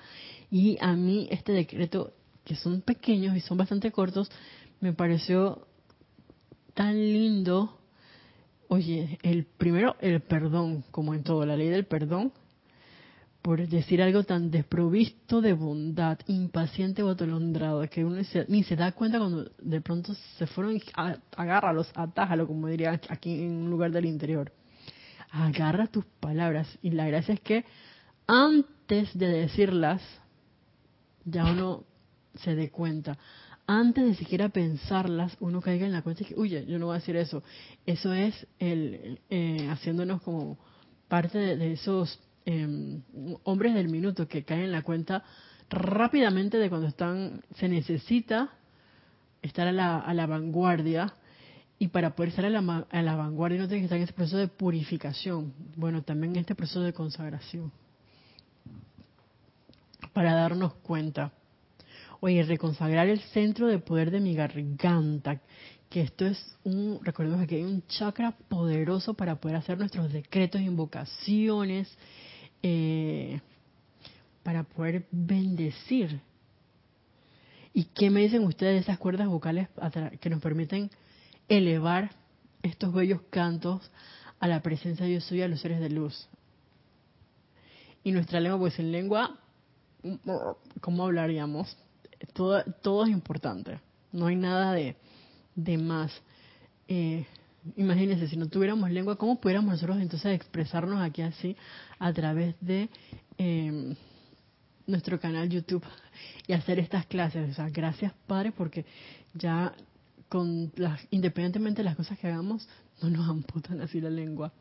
[0.49, 2.13] y a mí este decreto,
[2.45, 4.31] que son pequeños y son bastante cortos,
[4.79, 5.67] me pareció
[6.73, 7.77] tan lindo.
[8.69, 12.31] Oye, el primero, el perdón, como en todo, la ley del perdón,
[13.45, 18.91] por decir algo tan desprovisto de bondad, impaciente o atolondrado, que uno ni se da
[18.91, 20.81] cuenta cuando de pronto se fueron,
[21.37, 24.51] agárralos, atájalo, como diría aquí en un lugar del interior.
[25.29, 26.67] Agarra tus palabras.
[26.81, 27.65] Y la gracia es que
[28.25, 30.01] antes de decirlas,
[31.23, 31.83] ya uno
[32.39, 33.15] se dé cuenta.
[33.67, 36.95] Antes de siquiera pensarlas, uno caiga en la cuenta y que, uy, yo no voy
[36.95, 37.43] a decir eso.
[37.85, 40.57] Eso es el eh, haciéndonos como
[41.07, 43.01] parte de, esos em,
[43.43, 45.23] hombres del minuto que caen en la cuenta
[45.69, 48.53] rápidamente de cuando están, se necesita
[49.41, 51.13] estar a la, a la vanguardia
[51.77, 54.13] y para poder estar a la, a la vanguardia uno tiene que estar en ese
[54.13, 55.53] proceso de purificación.
[55.75, 57.71] Bueno, también en este proceso de consagración
[60.15, 61.33] para darnos cuenta.
[62.21, 65.41] Oye, reconsagrar el centro de poder de mi garganta,
[65.89, 70.61] que esto es un, recordemos que hay un chakra poderoso para poder hacer nuestros decretos,
[70.61, 71.95] invocaciones,
[72.67, 73.41] eh,
[74.41, 76.19] para poder bendecir.
[77.73, 79.67] ¿Y qué me dicen ustedes de esas cuerdas vocales
[80.19, 80.89] que nos permiten
[81.47, 82.09] elevar
[82.63, 83.91] estos bellos cantos
[84.39, 86.27] a la presencia de Dios soy a los seres de luz?
[88.03, 89.39] Y nuestra lengua, pues en lengua
[90.81, 91.77] ¿cómo hablaríamos?
[92.33, 93.79] Todo, todo es importante,
[94.11, 94.95] no hay nada de,
[95.53, 96.11] de más.
[96.87, 97.27] Eh,
[97.75, 101.55] imagínense, si no tuviéramos lengua, ¿cómo pudiéramos nosotros entonces expresarnos aquí así
[101.99, 102.89] a través de
[103.37, 103.95] em,
[104.87, 105.83] nuestro canal YouTube
[106.47, 107.51] y hacer estas clases?
[107.51, 108.85] O sea, gracias Padre, porque
[109.33, 109.73] ya
[110.29, 112.67] con las, independientemente de las cosas que hagamos,
[113.01, 114.51] no nos amputan así la lengua.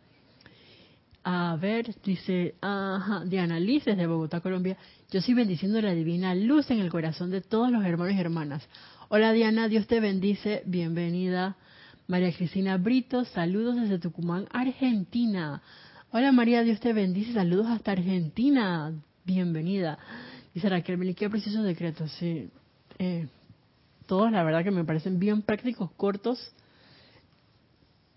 [1.26, 4.76] A ver, dice ajá, Diana Liz desde Bogotá, Colombia.
[5.11, 8.68] Yo estoy bendiciendo la divina luz en el corazón de todos los hermanos y hermanas.
[9.09, 10.62] Hola Diana, Dios te bendice.
[10.66, 11.57] Bienvenida.
[12.07, 15.62] María Cristina Brito, saludos desde Tucumán, Argentina.
[16.11, 17.32] Hola María, Dios te bendice.
[17.32, 18.92] Saludos hasta Argentina.
[19.24, 19.98] Bienvenida.
[20.52, 22.07] Dice Raquel, qué precioso decreto.
[22.07, 22.50] Sí.
[22.98, 23.26] Eh,
[24.07, 26.52] todos la verdad que me parecen bien prácticos, cortos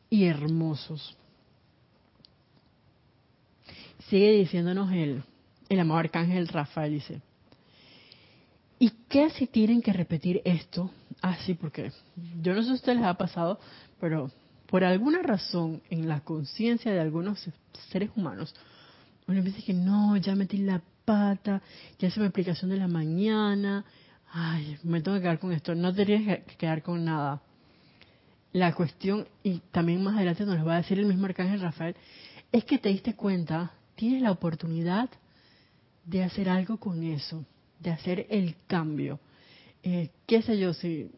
[0.10, 1.16] y hermosos.
[4.10, 5.24] Sigue diciéndonos el,
[5.70, 7.22] el amado arcángel Rafael, dice,
[8.80, 10.92] ¿y qué si tienen que repetir esto?
[11.22, 11.92] Así, ah, porque
[12.42, 13.60] yo no sé si a ustedes les ha pasado,
[14.00, 14.32] pero
[14.68, 17.50] por alguna razón en la conciencia de algunos
[17.90, 18.54] seres humanos,
[19.28, 21.62] uno piensa que no, ya metí la pata,
[22.00, 23.86] ya hice mi explicación de la mañana,
[24.32, 27.42] ay, me tengo que quedar con esto, no tendrías que quedar con nada.
[28.54, 31.96] La cuestión, y también más adelante nos lo va a decir el mismo arcángel Rafael,
[32.52, 35.10] es que te diste cuenta, tienes la oportunidad
[36.06, 37.46] de hacer algo con eso,
[37.80, 39.20] de hacer el cambio.
[39.84, 41.12] Eh, qué sé yo, si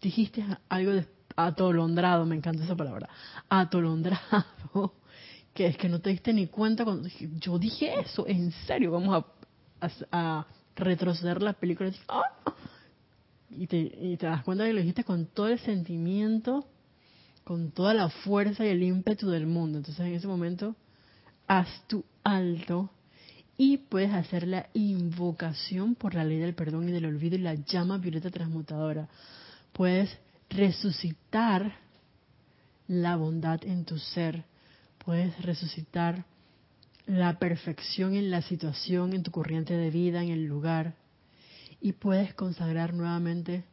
[0.00, 3.08] dijiste algo de atolondrado, me encanta esa palabra,
[3.48, 4.94] atolondrado,
[5.54, 8.92] que es que no te diste ni cuenta cuando dije, yo dije eso, en serio,
[8.92, 9.24] vamos
[10.12, 10.46] a
[10.78, 12.54] retroceder la película ¡ah!
[13.50, 16.66] y, te, y te das cuenta que lo dijiste con todo el sentimiento,
[17.44, 19.78] con toda la fuerza y el ímpetu del mundo.
[19.78, 20.76] Entonces en ese momento,
[21.46, 22.90] haz tu alto
[23.60, 27.54] y puedes hacer la invocación por la ley del perdón y del olvido y la
[27.54, 29.08] llama violeta transmutadora.
[29.72, 30.16] Puedes
[30.48, 31.76] resucitar
[32.86, 34.44] la bondad en tu ser.
[35.04, 36.24] Puedes resucitar
[37.06, 40.94] la perfección en la situación, en tu corriente de vida, en el lugar,
[41.80, 43.64] y puedes consagrar nuevamente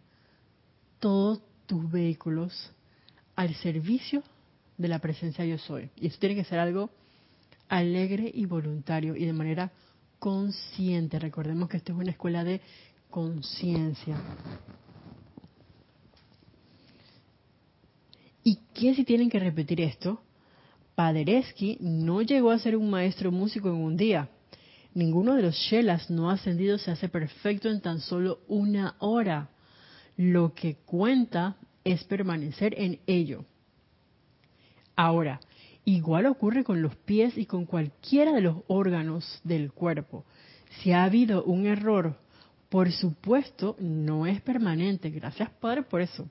[0.99, 2.71] todos tus vehículos
[3.36, 4.23] al servicio
[4.77, 5.91] de la presencia yo soy.
[5.95, 6.89] Y eso tiene que ser algo
[7.70, 9.72] alegre y voluntario y de manera
[10.20, 11.20] consciente.
[11.20, 12.61] Recordemos que esto es una escuela de
[13.09, 14.18] conciencia.
[18.43, 20.22] ¿Y qué si tienen que repetir esto?
[20.95, 24.30] Paderewski no llegó a ser un maestro músico en un día.
[24.93, 29.49] Ninguno de los Shelas no ascendido se hace perfecto en tan solo una hora.
[30.16, 33.43] Lo que cuenta es permanecer en ello.
[34.95, 35.41] Ahora,
[35.86, 40.25] igual ocurre con los pies y con cualquiera de los órganos del cuerpo.
[40.81, 42.17] Si ha habido un error,
[42.69, 45.09] por supuesto, no es permanente.
[45.11, 46.27] Gracias, Padre, por eso.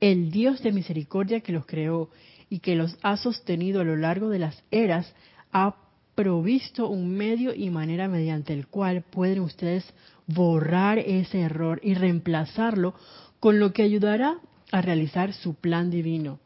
[0.00, 2.10] El Dios de misericordia que los creó
[2.50, 5.14] y que los ha sostenido a lo largo de las eras,
[5.52, 5.76] ha
[6.14, 9.84] provisto un medio y manera mediante el cual pueden ustedes
[10.26, 12.94] borrar ese error y reemplazarlo
[13.38, 14.38] con lo que ayudará
[14.72, 16.40] a realizar su plan divino.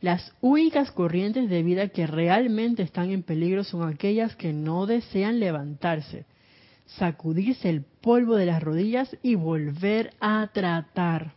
[0.00, 5.40] Las únicas corrientes de vida que realmente están en peligro son aquellas que no desean
[5.40, 6.24] levantarse,
[6.86, 11.34] sacudirse el polvo de las rodillas y volver a tratar.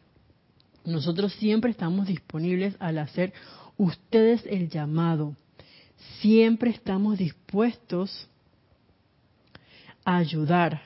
[0.85, 3.33] Nosotros siempre estamos disponibles al hacer
[3.77, 5.35] ustedes el llamado.
[6.19, 8.27] Siempre estamos dispuestos
[10.05, 10.83] a ayudar.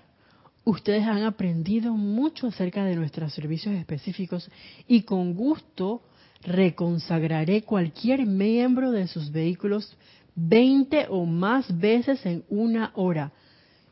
[0.64, 4.50] Ustedes han aprendido mucho acerca de nuestros servicios específicos
[4.88, 6.02] y con gusto
[6.46, 9.98] reconsagraré cualquier miembro de sus vehículos
[10.36, 13.32] 20 o más veces en una hora,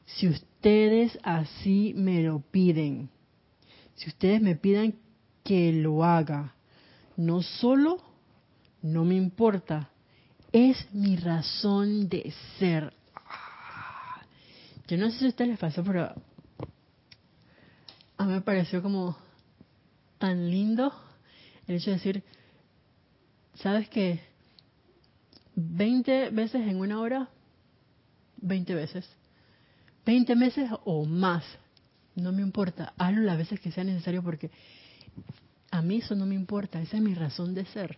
[0.05, 3.09] si ustedes así me lo piden.
[3.95, 4.99] Si ustedes me piden
[5.43, 6.55] que lo haga,
[7.15, 8.01] no solo
[8.81, 9.89] no me importa,
[10.51, 12.93] es mi razón de ser.
[14.87, 16.13] Yo no sé si a ustedes les pasó, pero
[18.17, 19.17] a mí me pareció como
[20.17, 20.93] tan lindo
[21.67, 22.23] el hecho de decir,
[23.55, 24.19] ¿sabes qué?
[25.55, 27.29] 20 veces en una hora,
[28.37, 29.07] 20 veces.
[30.05, 31.43] 20 meses o más.
[32.15, 32.93] No me importa.
[32.97, 34.51] Hazlo las veces que sea necesario porque
[35.71, 36.81] a mí eso no me importa.
[36.81, 37.97] Esa es mi razón de ser.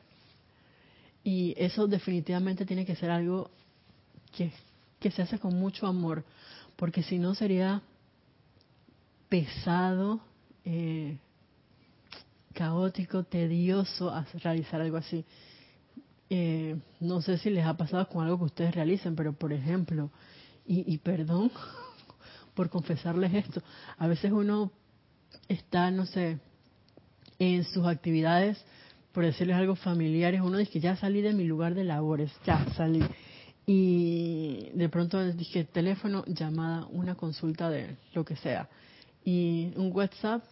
[1.24, 3.50] Y eso definitivamente tiene que ser algo
[4.32, 4.52] que,
[5.10, 6.24] se hace con mucho amor,
[6.76, 7.82] porque si no sería
[9.30, 10.20] pesado,
[10.66, 11.18] eh,
[12.56, 15.24] caótico, tedioso realizar algo así.
[16.30, 20.10] Eh, no sé si les ha pasado con algo que ustedes realicen, pero por ejemplo,
[20.66, 21.52] y, y perdón
[22.56, 23.62] por confesarles esto,
[24.00, 24.72] a veces uno
[25.48, 26.40] está, no sé,
[27.38, 28.58] en sus actividades
[29.16, 32.66] por decirles algo familiares, uno dice que ya salí de mi lugar de labores, ya
[32.76, 33.02] salí.
[33.66, 38.68] Y de pronto dije teléfono, llamada, una consulta de lo que sea.
[39.24, 40.44] Y un WhatsApp,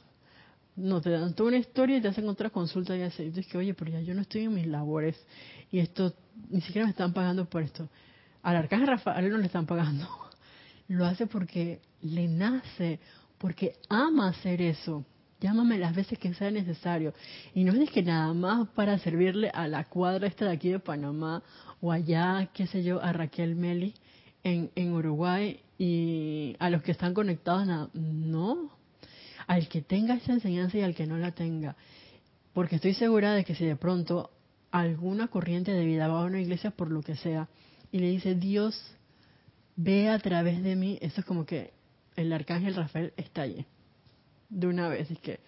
[0.76, 3.32] no, te dan toda una historia y te hacen otra consulta y así.
[3.36, 5.16] Y que oye, pero ya yo no estoy en mis labores
[5.72, 6.14] y esto,
[6.50, 7.88] ni siquiera me están pagando por esto.
[8.42, 10.08] al arcángel Rafael no le están pagando.
[10.88, 13.00] Lo hace porque le nace,
[13.38, 15.06] porque ama hacer eso.
[15.40, 17.14] Llámame las veces que sea necesario.
[17.54, 20.80] Y no es que nada más para servirle a la cuadra esta de aquí de
[20.80, 21.44] Panamá
[21.82, 23.94] o allá, qué sé yo, a Raquel Meli
[24.44, 27.90] en, en Uruguay y a los que están conectados, nada.
[27.94, 28.83] no.
[29.48, 31.76] Al que tenga esa enseñanza y al que no la tenga.
[32.54, 34.32] Porque estoy segura de que si de pronto
[34.72, 37.48] alguna corriente de vida va a una iglesia por lo que sea
[37.92, 38.76] y le dice, Dios,
[39.76, 41.74] ve a través de mí, eso es como que
[42.16, 43.66] el arcángel Rafael está allí
[44.50, 45.12] de una vez.
[45.12, 45.40] Es que,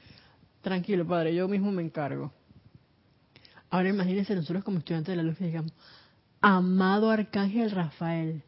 [0.61, 2.31] tranquilo, Padre, yo mismo me encargo.
[3.69, 5.71] Ahora imagínense nosotros como estudiantes de la luz que digamos,
[6.41, 8.43] amado Arcángel Rafael,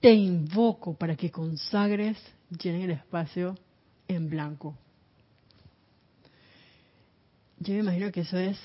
[0.00, 2.16] te invoco para que consagres,
[2.50, 3.56] llenen el espacio
[4.08, 4.76] en blanco.
[7.58, 8.58] Yo me imagino que eso es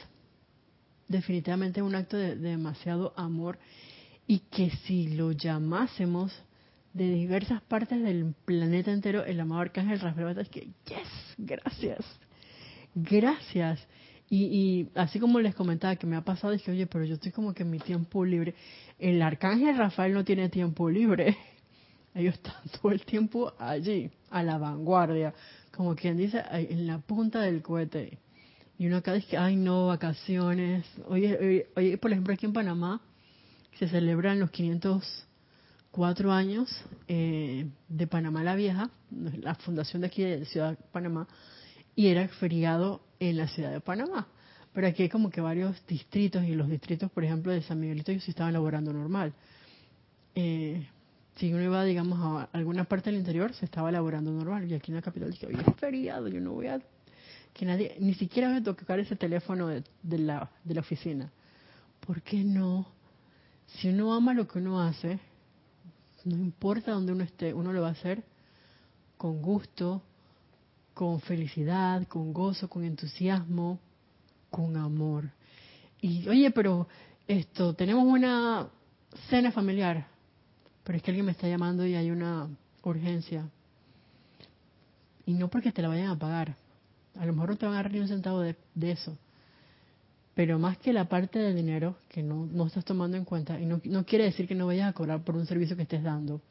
[1.07, 3.57] definitivamente un acto de, de demasiado amor
[4.27, 6.33] y que si lo llamásemos
[6.93, 12.05] de diversas partes del planeta entero, el amado Arcángel Rafael es que, yes, gracias,
[12.93, 13.85] gracias.
[14.29, 17.31] Y, y, así como les comentaba que me ha pasado, dije, oye, pero yo estoy
[17.31, 18.55] como que en mi tiempo libre.
[18.97, 21.37] El Arcángel Rafael no tiene tiempo libre.
[22.13, 25.33] Ellos están todo el tiempo allí, a la vanguardia,
[25.75, 28.19] como quien dice, en la punta del cohete.
[28.77, 30.85] Y uno acá dice, ay no, vacaciones.
[31.07, 33.01] Oye, oye, por ejemplo, aquí en Panamá
[33.77, 35.27] se celebran los 500
[35.91, 36.69] cuatro años
[37.07, 41.27] eh, de Panamá la Vieja, la fundación de aquí de Ciudad Panamá,
[41.95, 44.27] y era feriado en la ciudad de Panamá.
[44.73, 48.11] Pero aquí hay como que varios distritos, y los distritos, por ejemplo, de San Miguelito,
[48.11, 49.33] ellos estaban laborando normal.
[50.33, 50.87] Eh,
[51.35, 54.69] si uno iba, digamos, a alguna parte del interior, se estaba laborando normal.
[54.69, 56.81] Y aquí en la capital dije, oye, es feriado, yo no voy a...
[57.53, 61.31] Que nadie, ni siquiera voy a tocar ese teléfono de, de, la, de la oficina.
[62.05, 62.87] ¿Por qué no?
[63.67, 65.19] Si uno ama lo que uno hace,
[66.25, 68.23] no importa dónde uno esté, uno lo va a hacer
[69.17, 70.01] con gusto,
[70.93, 73.79] con felicidad, con gozo, con entusiasmo,
[74.49, 75.29] con amor.
[76.01, 76.87] Y oye, pero
[77.27, 78.67] esto, tenemos una
[79.29, 80.07] cena familiar,
[80.83, 82.47] pero es que alguien me está llamando y hay una
[82.83, 83.49] urgencia.
[85.25, 86.55] Y no porque te la vayan a pagar.
[87.19, 89.17] A lo mejor no te van a dar ni un centavo de, de eso
[90.33, 93.65] pero más que la parte del dinero que no, no estás tomando en cuenta, y
[93.65, 96.41] no, no quiere decir que no vayas a cobrar por un servicio que estés dando,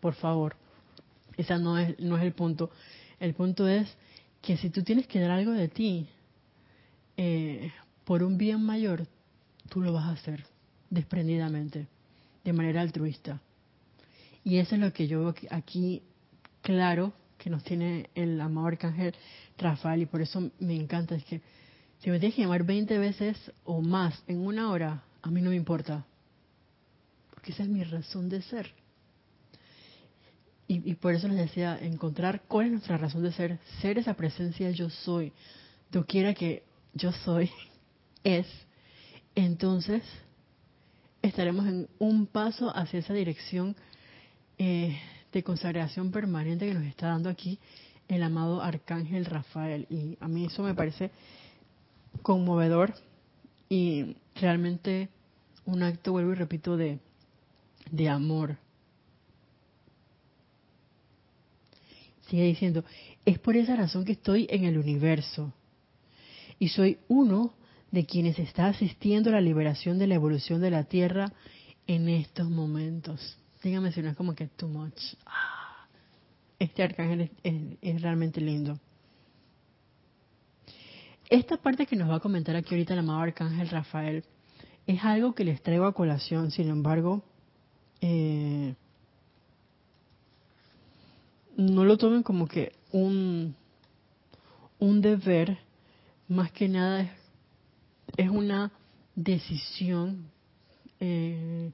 [0.00, 0.56] por favor,
[1.36, 2.70] esa no es, no es el punto.
[3.18, 3.88] El punto es
[4.40, 6.06] que si tú tienes que dar algo de ti
[7.16, 7.72] eh,
[8.04, 9.06] por un bien mayor,
[9.68, 10.44] tú lo vas a hacer
[10.88, 11.88] desprendidamente,
[12.44, 13.40] de manera altruista.
[14.44, 16.02] Y eso es lo que yo veo aquí
[16.62, 19.14] claro que nos tiene el amado arcángel
[19.58, 21.40] Rafael y por eso me encanta, es que
[22.00, 25.50] si me tienes que llamar 20 veces o más en una hora, a mí no
[25.50, 26.06] me importa.
[27.30, 28.72] Porque esa es mi razón de ser.
[30.66, 34.70] Y, por eso les decía, encontrar cuál es nuestra razón de ser, ser esa presencia
[34.70, 35.32] yo soy,
[36.06, 36.62] quiera que
[36.94, 37.50] yo soy,
[38.22, 38.46] es,
[39.34, 40.04] entonces
[41.22, 43.74] estaremos en un paso hacia esa dirección
[44.62, 45.00] eh,
[45.32, 47.58] de consagración permanente que nos está dando aquí
[48.08, 49.86] el amado Arcángel Rafael.
[49.88, 51.10] Y a mí eso me parece
[52.20, 52.92] conmovedor
[53.70, 55.08] y realmente
[55.64, 56.98] un acto, vuelvo y repito, de,
[57.90, 58.58] de amor.
[62.28, 62.84] Sigue diciendo,
[63.24, 65.54] es por esa razón que estoy en el universo
[66.58, 67.54] y soy uno
[67.92, 71.32] de quienes está asistiendo a la liberación de la evolución de la Tierra
[71.86, 73.39] en estos momentos.
[73.62, 75.00] Dígame si no es como que too much.
[75.26, 75.86] Ah,
[76.58, 78.78] este arcángel es realmente lindo.
[81.30, 84.24] Esta parte que nos va a comentar aquí ahorita el amado Arcángel Rafael
[84.84, 87.22] es algo que les traigo a colación, sin embargo,
[88.00, 88.74] eh,
[91.56, 93.54] no lo tomen como que un,
[94.80, 95.58] un deber,
[96.26, 97.08] más que nada
[98.16, 98.72] es, una
[99.14, 100.32] decisión
[100.98, 101.70] eh,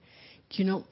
[0.50, 0.84] que uno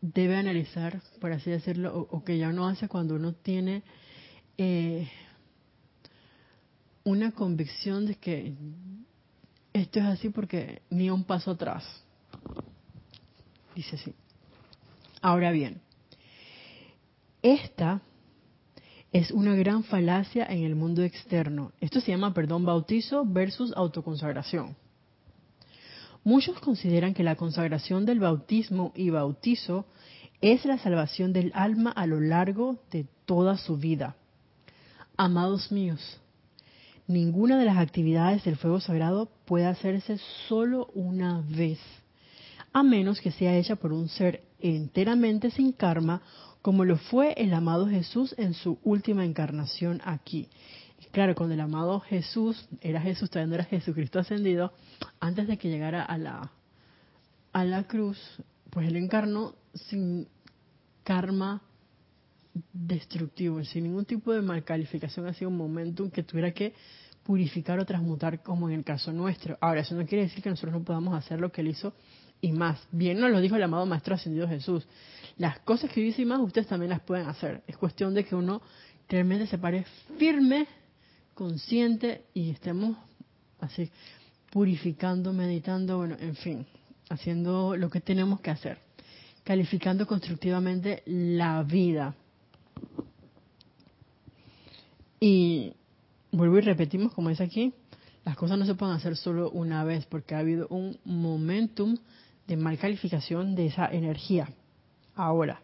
[0.00, 3.82] debe analizar, por así decirlo, o, que ya uno hace cuando uno tiene
[4.56, 5.08] eh,
[7.04, 8.54] una convicción de que
[9.72, 11.84] esto es así porque ni un paso atrás.
[13.74, 14.14] Dice así.
[15.20, 15.80] Ahora bien,
[17.42, 18.02] esta
[19.12, 21.72] es una gran falacia en el mundo externo.
[21.80, 24.76] Esto se llama, perdón, bautizo versus autoconsagración.
[26.24, 29.86] Muchos consideran que la consagración del bautismo y bautizo
[30.40, 34.16] es la salvación del alma a lo largo de toda su vida.
[35.16, 36.20] Amados míos,
[37.06, 41.78] ninguna de las actividades del fuego sagrado puede hacerse solo una vez.
[42.72, 46.22] a menos que sea hecha por un ser enteramente sin karma,
[46.62, 50.48] como lo fue el amado Jesús en su última encarnación aquí.
[51.12, 54.72] Claro, cuando el amado Jesús era Jesús, todavía no era Jesucristo ascendido,
[55.20, 56.52] antes de que llegara a la,
[57.52, 58.18] a la cruz,
[58.70, 60.28] pues él encarnó sin
[61.04, 61.62] karma
[62.72, 66.74] destructivo, sin ningún tipo de mal calificación, ha sido un momentum que tuviera que
[67.22, 69.58] purificar o transmutar como en el caso nuestro.
[69.60, 71.92] Ahora, eso no quiere decir que nosotros no podamos hacer lo que él hizo
[72.40, 72.80] y más.
[72.90, 74.86] Bien nos lo dijo el amado Maestro Ascendido Jesús.
[75.36, 77.62] Las cosas que yo hice y más, ustedes también las pueden hacer.
[77.66, 78.62] Es cuestión de que uno
[79.08, 79.84] realmente se pare
[80.18, 80.66] firme,
[81.38, 82.96] consciente y estemos
[83.60, 83.88] así
[84.50, 86.66] purificando, meditando, bueno, en fin,
[87.10, 88.78] haciendo lo que tenemos que hacer.
[89.44, 92.16] Calificando constructivamente la vida.
[95.20, 95.74] Y
[96.32, 97.72] vuelvo y repetimos, como es aquí,
[98.24, 101.96] las cosas no se pueden hacer solo una vez porque ha habido un momentum
[102.48, 104.48] de mal calificación de esa energía.
[105.14, 105.62] Ahora,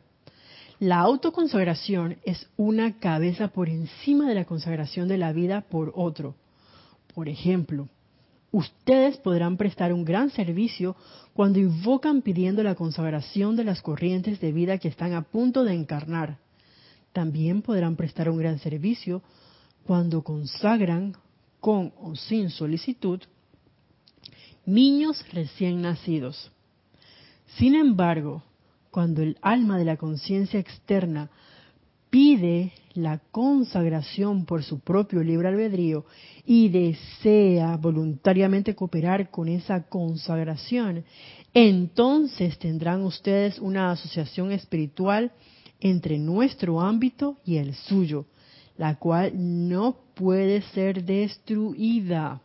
[0.80, 6.34] la autoconsagración es una cabeza por encima de la consagración de la vida por otro.
[7.14, 7.88] Por ejemplo,
[8.50, 10.96] ustedes podrán prestar un gran servicio
[11.32, 15.74] cuando invocan pidiendo la consagración de las corrientes de vida que están a punto de
[15.74, 16.38] encarnar.
[17.12, 19.22] También podrán prestar un gran servicio
[19.86, 21.16] cuando consagran
[21.60, 23.20] con o sin solicitud
[24.66, 26.50] niños recién nacidos.
[27.58, 28.42] Sin embargo,
[28.94, 31.28] cuando el alma de la conciencia externa
[32.10, 36.04] pide la consagración por su propio libre albedrío
[36.46, 41.04] y desea voluntariamente cooperar con esa consagración,
[41.52, 45.32] entonces tendrán ustedes una asociación espiritual
[45.80, 48.26] entre nuestro ámbito y el suyo,
[48.78, 52.40] la cual no puede ser destruida.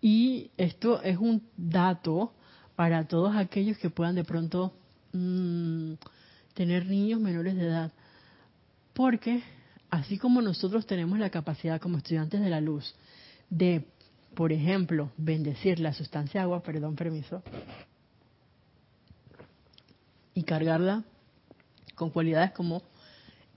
[0.00, 2.34] Y esto es un dato
[2.76, 4.74] para todos aquellos que puedan de pronto
[5.12, 5.94] mm,
[6.54, 7.92] tener niños menores de edad.
[8.94, 9.42] Porque
[9.90, 12.94] así como nosotros tenemos la capacidad como estudiantes de la luz
[13.50, 13.86] de,
[14.34, 17.42] por ejemplo, bendecir la sustancia agua, perdón, permiso,
[20.34, 21.04] y cargarla
[21.94, 22.82] con cualidades como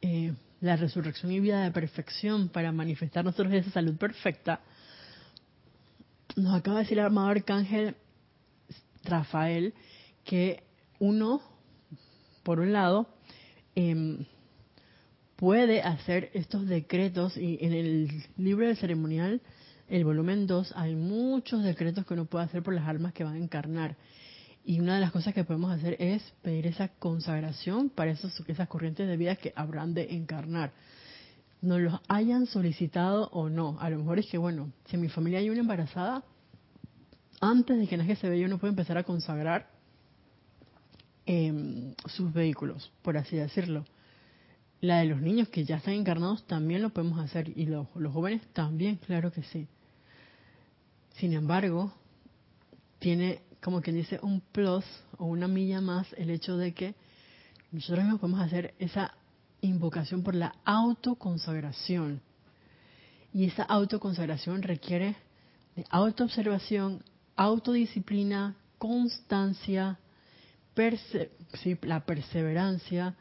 [0.01, 4.61] eh, la resurrección y vida de perfección para manifestar nosotros esa salud perfecta,
[6.35, 7.95] nos acaba de decir el amado arcángel
[9.03, 9.73] Rafael
[10.23, 10.63] que
[11.01, 11.41] uno,
[12.43, 13.07] por un lado,
[13.73, 14.25] em,
[15.35, 19.41] puede hacer estos decretos y en el libro del ceremonial,
[19.89, 23.33] el volumen 2, hay muchos decretos que uno puede hacer por las almas que van
[23.33, 23.97] a encarnar.
[24.63, 28.67] Y una de las cosas que podemos hacer es pedir esa consagración para esos, esas
[28.67, 30.71] corrientes de vida que habrán de encarnar.
[31.61, 33.75] No los hayan solicitado o no.
[33.79, 36.23] A lo mejor es que, bueno, si en mi familia hay una embarazada,
[37.39, 39.80] antes de que nazca ese bebé uno puede empezar a consagrar
[41.34, 43.86] em, sus vehículos, por así decirlo.
[44.82, 48.11] La de los niños que ya están encarnados también lo podemos hacer y los, los
[48.11, 49.67] jóvenes también, claro que sí.
[51.13, 51.93] Sin embargo,
[52.99, 54.84] tiene como quien dice un plus
[55.17, 56.95] o una milla más el hecho de que
[57.71, 59.13] nosotros mismos podemos hacer esa
[59.61, 62.21] invocación por la autoconsagración.
[63.34, 65.15] Y esa autoconsagración requiere
[65.77, 67.05] de autoobservación,
[67.38, 69.97] autodisciplina, constancia,
[71.84, 73.15] la perseverancia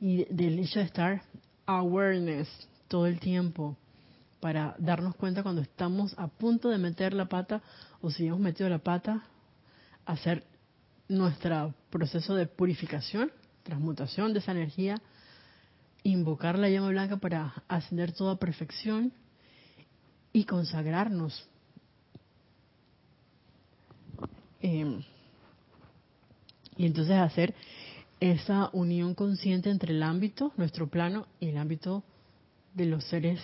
[0.00, 1.22] y del hecho de estar
[1.66, 2.48] awareness
[2.88, 3.76] todo el tiempo
[4.40, 7.62] para darnos cuenta cuando estamos a punto de meter la pata
[8.00, 9.22] o si hemos metido la pata,
[10.04, 10.44] hacer
[11.08, 13.32] nuestro proceso de purificación,
[13.62, 15.00] transmutación de esa energía,
[16.02, 19.12] invocar la llama blanca para ascender toda perfección
[20.32, 21.48] y consagrarnos
[24.60, 25.02] Em,
[26.76, 27.54] y entonces hacer
[28.20, 32.02] esa unión consciente entre el ámbito, nuestro plano, y el ámbito
[32.74, 33.40] de los seres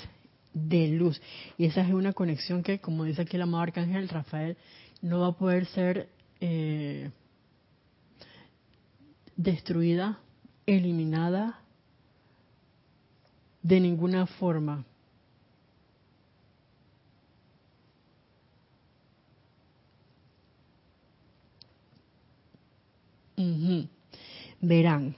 [0.54, 1.20] de luz.
[1.58, 4.56] Y esa es una conexión que, como dice aquí el amado Arcángel Rafael,
[5.00, 6.08] no va a poder ser
[6.40, 7.10] eh,
[9.36, 10.18] destruida,
[10.66, 11.60] eliminada
[13.62, 14.84] de ninguna forma.
[24.60, 25.16] Verán,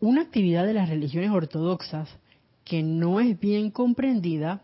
[0.00, 2.08] una actividad de las religiones ortodoxas
[2.64, 4.62] que no es bien comprendida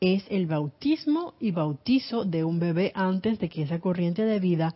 [0.00, 4.74] es el bautismo y bautizo de un bebé antes de que esa corriente de vida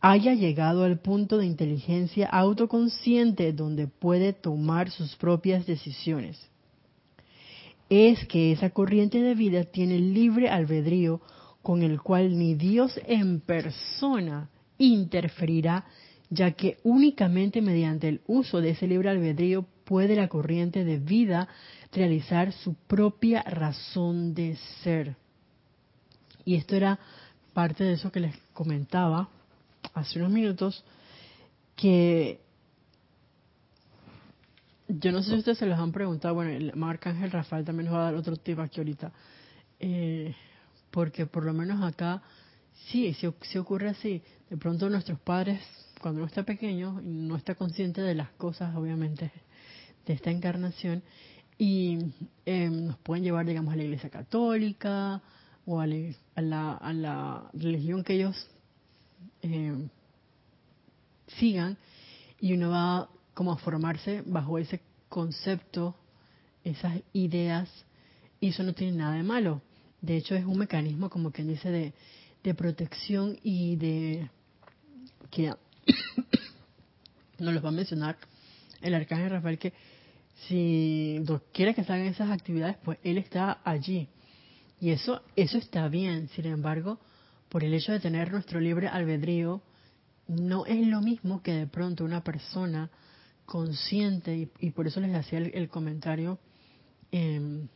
[0.00, 6.50] haya llegado al punto de inteligencia autoconsciente donde puede tomar sus propias decisiones.
[7.88, 11.22] Es que esa corriente de vida tiene libre albedrío
[11.62, 15.86] con el cual ni Dios en persona interferirá,
[16.34, 21.48] ya que únicamente mediante el uso de ese libre albedrío puede la corriente de vida
[21.92, 25.16] realizar su propia razón de ser.
[26.44, 26.98] Y esto era
[27.52, 29.28] parte de eso que les comentaba
[29.94, 30.84] hace unos minutos,
[31.76, 32.40] que
[34.88, 37.94] yo no sé si ustedes se los han preguntado, bueno, el Ángel Rafael también nos
[37.94, 39.12] va a dar otro tip aquí ahorita,
[39.80, 40.34] eh,
[40.90, 42.22] porque por lo menos acá
[42.86, 44.22] sí, sí, ocurre así.
[44.50, 45.60] De pronto nuestros padres,
[46.04, 49.32] cuando uno está pequeño, no está consciente de las cosas, obviamente,
[50.04, 51.02] de esta encarnación,
[51.56, 51.96] y
[52.44, 55.22] em, nos pueden llevar, digamos, a la iglesia católica
[55.64, 58.50] o a la, religión que ellos
[59.40, 59.88] em,
[61.38, 61.78] sigan,
[62.38, 65.96] y uno va como a formarse bajo ese concepto,
[66.64, 67.70] esas ideas,
[68.40, 69.62] y eso no tiene nada de malo.
[70.02, 71.94] De hecho, es un mecanismo, como quien dice, de,
[72.42, 74.28] de protección y de
[75.30, 75.50] que
[77.38, 78.16] nos los va a mencionar
[78.80, 79.72] el arcángel Rafael que
[80.46, 81.22] si
[81.52, 84.08] quiere que salgan esas actividades, pues él está allí.
[84.80, 86.28] Y eso, eso está bien.
[86.28, 86.98] Sin embargo,
[87.48, 89.62] por el hecho de tener nuestro libre albedrío,
[90.26, 92.90] no es lo mismo que de pronto una persona
[93.46, 96.38] consciente, y, por eso les hacía el, comentario
[97.12, 97.68] em,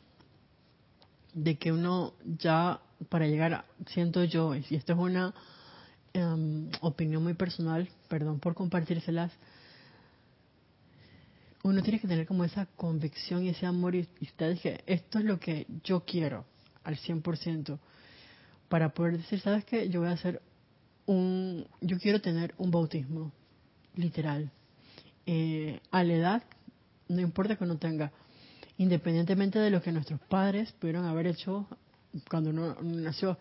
[1.34, 5.34] de que uno ya para llegar, siento yo, y esto es una
[6.18, 9.32] em, opinión muy personal, perdón por compartírselas,
[11.62, 15.24] uno tiene que tener como esa convicción y ese amor y, usted dije, esto es
[15.24, 16.44] lo que yo quiero
[16.84, 17.78] al 100%
[18.68, 19.88] para poder decir, ¿sabes qué?
[19.88, 20.40] Yo voy a hacer
[21.06, 23.32] un, yo quiero tener un bautismo,
[23.94, 24.50] literal.
[25.26, 26.42] Eh, a la edad,
[27.08, 28.12] no importa que uno tenga,
[28.76, 31.66] independientemente de lo que nuestros padres pudieron haber hecho
[32.30, 33.38] cuando uno nació,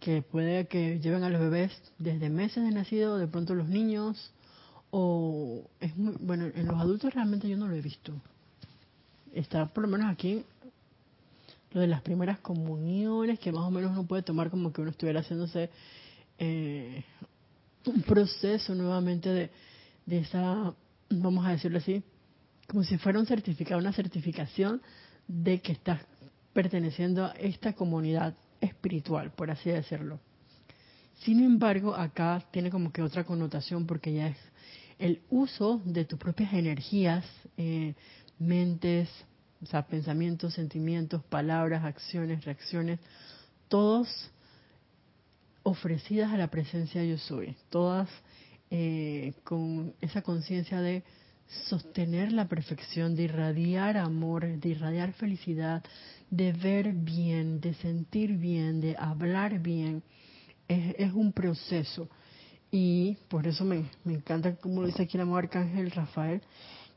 [0.00, 4.32] que puede que lleven a los bebés desde meses de nacido, de pronto los niños,
[4.90, 8.12] o es muy, bueno, en los adultos realmente yo no lo he visto.
[9.34, 10.44] Está por lo menos aquí
[11.72, 14.90] lo de las primeras comuniones, que más o menos uno puede tomar como que uno
[14.90, 15.70] estuviera haciéndose
[16.38, 17.04] eh,
[17.84, 19.50] un proceso nuevamente de,
[20.06, 20.72] de esa,
[21.10, 22.02] vamos a decirlo así,
[22.68, 24.80] como si fuera un certificado, una certificación
[25.26, 26.00] de que estás
[26.52, 30.20] perteneciendo a esta comunidad espiritual, por así decirlo.
[31.20, 34.36] Sin embargo, acá tiene como que otra connotación porque ya es
[34.98, 37.24] el uso de tus propias energías,
[37.56, 37.94] eh,
[38.38, 39.08] mentes,
[39.62, 43.00] o sea, pensamientos, sentimientos, palabras, acciones, reacciones,
[43.68, 44.30] todos
[45.62, 48.08] ofrecidas a la presencia yo soy, todas
[48.70, 51.02] eh, con esa conciencia de
[51.68, 55.82] sostener la perfección, de irradiar amor, de irradiar felicidad,
[56.30, 60.02] de ver bien, de sentir bien, de hablar bien,
[60.68, 62.08] es, un proceso.
[62.70, 66.42] Y por eso me, encanta, como lo dice aquí el amor arcángel Rafael,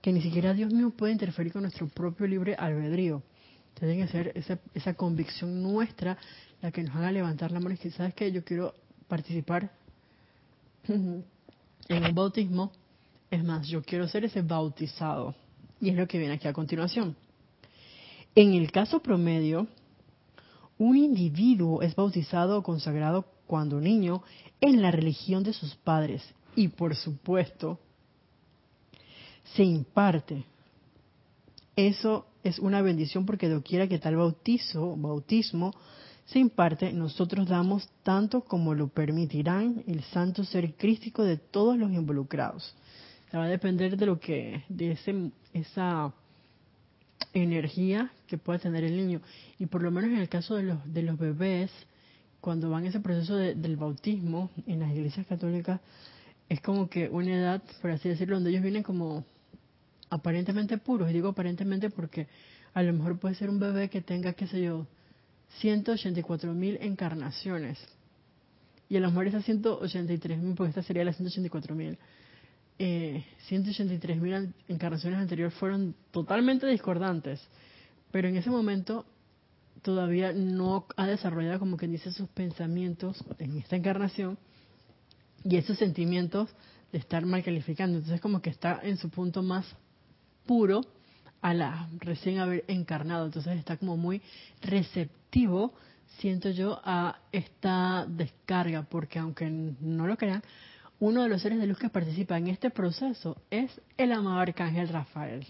[0.01, 3.23] que ni siquiera Dios mismo puede interferir con nuestro propio libre albedrío.
[3.75, 6.17] Tiene que ser esa, esa convicción nuestra
[6.61, 8.73] la que nos haga levantar la mano y que, ¿sabes que Yo quiero
[9.07, 9.71] participar
[10.87, 11.23] en
[11.89, 12.71] un bautismo.
[13.29, 15.35] Es más, yo quiero ser ese bautizado.
[15.79, 17.15] Y es lo que viene aquí a continuación.
[18.35, 19.67] En el caso promedio,
[20.77, 24.23] un individuo es bautizado o consagrado cuando niño
[24.61, 26.23] en la religión de sus padres
[26.55, 27.79] y por supuesto
[29.55, 30.45] se imparte.
[31.75, 35.73] Eso es una bendición porque doquiera que tal bautizo, bautismo
[36.25, 41.91] se imparte, nosotros damos tanto como lo permitirán el santo ser crístico de todos los
[41.91, 42.73] involucrados.
[43.35, 46.13] va a depender de lo que, de ese, esa
[47.33, 49.21] energía que pueda tener el niño.
[49.59, 51.71] Y por lo menos en el caso de los, de los bebés,
[52.39, 55.79] cuando van ese proceso del bautismo en las iglesias católicas,
[56.49, 59.23] es como que una edad, por así decirlo, donde ellos vienen como
[60.09, 61.09] aparentemente puros.
[61.09, 62.27] Y digo aparentemente porque
[62.73, 64.85] a lo mejor puede ser un bebé que tenga, qué sé yo,
[65.59, 67.79] 184 mil encarnaciones.
[68.89, 71.97] Y a lo mejor esas 183 mil, porque esta sería la 184 mil
[72.83, 77.39] eh, 183.000 encarnaciones anteriores fueron totalmente discordantes,
[78.09, 79.05] pero en ese momento
[79.83, 84.39] todavía no ha desarrollado como que dice sus pensamientos en esta encarnación
[85.43, 86.49] y esos sentimientos
[86.91, 87.99] de estar mal calificando.
[87.99, 89.63] Entonces como que está en su punto más
[90.47, 90.81] puro
[91.39, 93.25] a la recién haber encarnado.
[93.27, 94.23] Entonces está como muy
[94.59, 95.75] receptivo,
[96.17, 100.41] siento yo, a esta descarga, porque aunque no lo crean,
[101.01, 104.87] uno de los seres de luz que participa en este proceso es el amado arcángel
[104.87, 105.45] Rafael.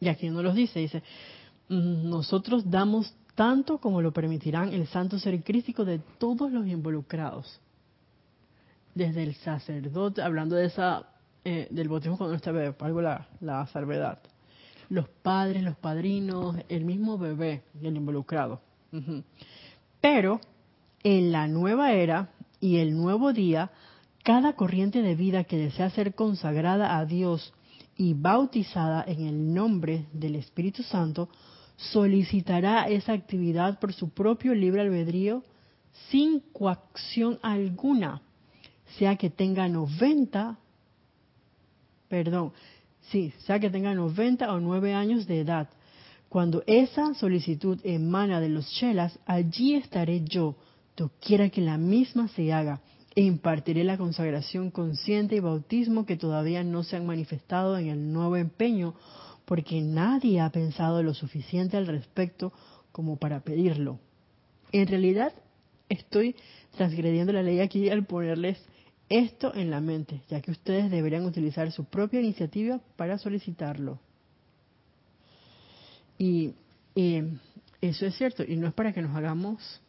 [0.00, 1.02] Y aquí uno los dice, dice,
[1.68, 7.60] mm, nosotros damos tanto como lo permitirán el santo ser crístico de todos los involucrados.
[8.94, 11.10] Desde el sacerdote, hablando de esa
[11.44, 14.18] eh, del bautismo cuando está bebé, algo la, la salvedad.
[14.88, 18.62] Los padres, los padrinos, el mismo bebé el involucrado.
[20.00, 20.40] Pero
[21.02, 22.30] en la nueva era
[22.60, 23.70] y el nuevo día,
[24.24, 27.52] cada corriente de vida que desea ser consagrada a Dios
[27.96, 31.28] y bautizada en el nombre del Espíritu Santo,
[31.76, 35.42] solicitará esa actividad por su propio libre albedrío
[36.10, 38.22] sin coacción alguna,
[38.98, 40.58] sea que tenga 90,
[42.08, 42.52] perdón,
[43.10, 45.68] sí, sea que tenga 90 o 9 años de edad.
[46.28, 50.56] Cuando esa solicitud emana de los chelas, allí estaré yo,
[51.20, 52.80] quiera que la misma se haga,
[53.14, 58.12] e impartiré la consagración consciente y bautismo que todavía no se han manifestado en el
[58.12, 58.94] nuevo empeño,
[59.44, 62.52] porque nadie ha pensado lo suficiente al respecto
[62.92, 63.98] como para pedirlo.
[64.72, 65.32] En realidad,
[65.88, 66.36] estoy
[66.76, 68.58] transgrediendo la ley aquí al ponerles
[69.08, 73.98] esto en la mente, ya que ustedes deberían utilizar su propia iniciativa para solicitarlo.
[76.18, 76.52] Y
[77.80, 79.80] eso es cierto, y no es para que nos hagamos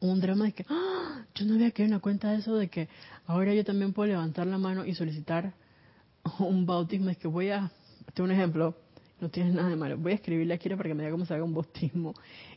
[0.00, 1.24] un drama de que ¡Ah!
[1.34, 2.88] yo no había quedado en cuenta de eso de que
[3.26, 5.54] ahora yo también puedo levantar la mano y solicitar
[6.38, 7.10] un bautismo.
[7.10, 7.70] Es que voy a,
[8.06, 8.76] este un ejemplo,
[9.20, 9.96] no tiene nada de malo.
[9.98, 12.14] Voy a escribirle a Kira para que me diga cómo se haga un bautismo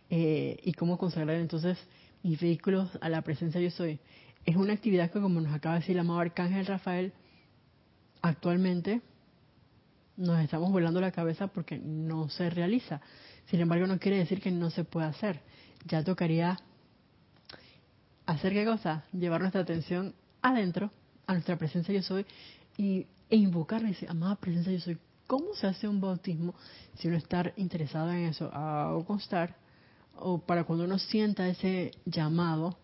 [0.09, 1.77] eh, y cómo consagrar entonces
[2.23, 3.99] mis vehículos a la presencia yo soy.
[4.45, 7.13] Es una actividad que, como nos acaba de decir el amado Arcángel Rafael,
[8.21, 9.01] actualmente
[10.17, 13.01] nos estamos volando la cabeza porque no se realiza.
[13.45, 15.41] Sin embargo, no quiere decir que no se pueda hacer.
[15.85, 16.57] Ya tocaría
[18.25, 19.03] hacer qué cosa?
[19.11, 20.91] Llevar nuestra atención adentro,
[21.27, 22.25] a nuestra presencia yo soy,
[22.77, 24.97] y, e invocarle, dice, amada presencia yo soy.
[25.27, 26.53] ¿Cómo se hace un bautismo
[26.97, 28.49] si uno está interesado en eso?
[28.53, 29.55] A, o constar,
[30.17, 32.77] o para cuando uno sienta ese llamado,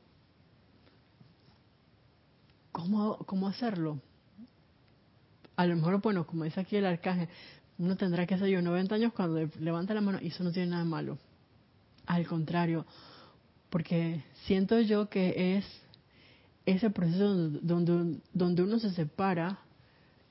[2.72, 4.00] ¿cómo, cómo hacerlo?
[5.58, 7.28] A lo mejor, bueno, como dice aquí el arcángel,
[7.80, 10.70] uno tendrá que hacer yo 90 años cuando levanta la mano y eso no tiene
[10.70, 11.18] nada de malo.
[12.06, 12.86] Al contrario,
[13.70, 15.66] porque siento yo que es
[16.66, 19.60] ese proceso donde, donde uno se separa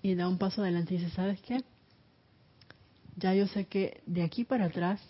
[0.01, 1.65] y da un paso adelante y dice, ¿sabes qué?
[3.17, 5.01] Ya yo sé que de aquí para atrás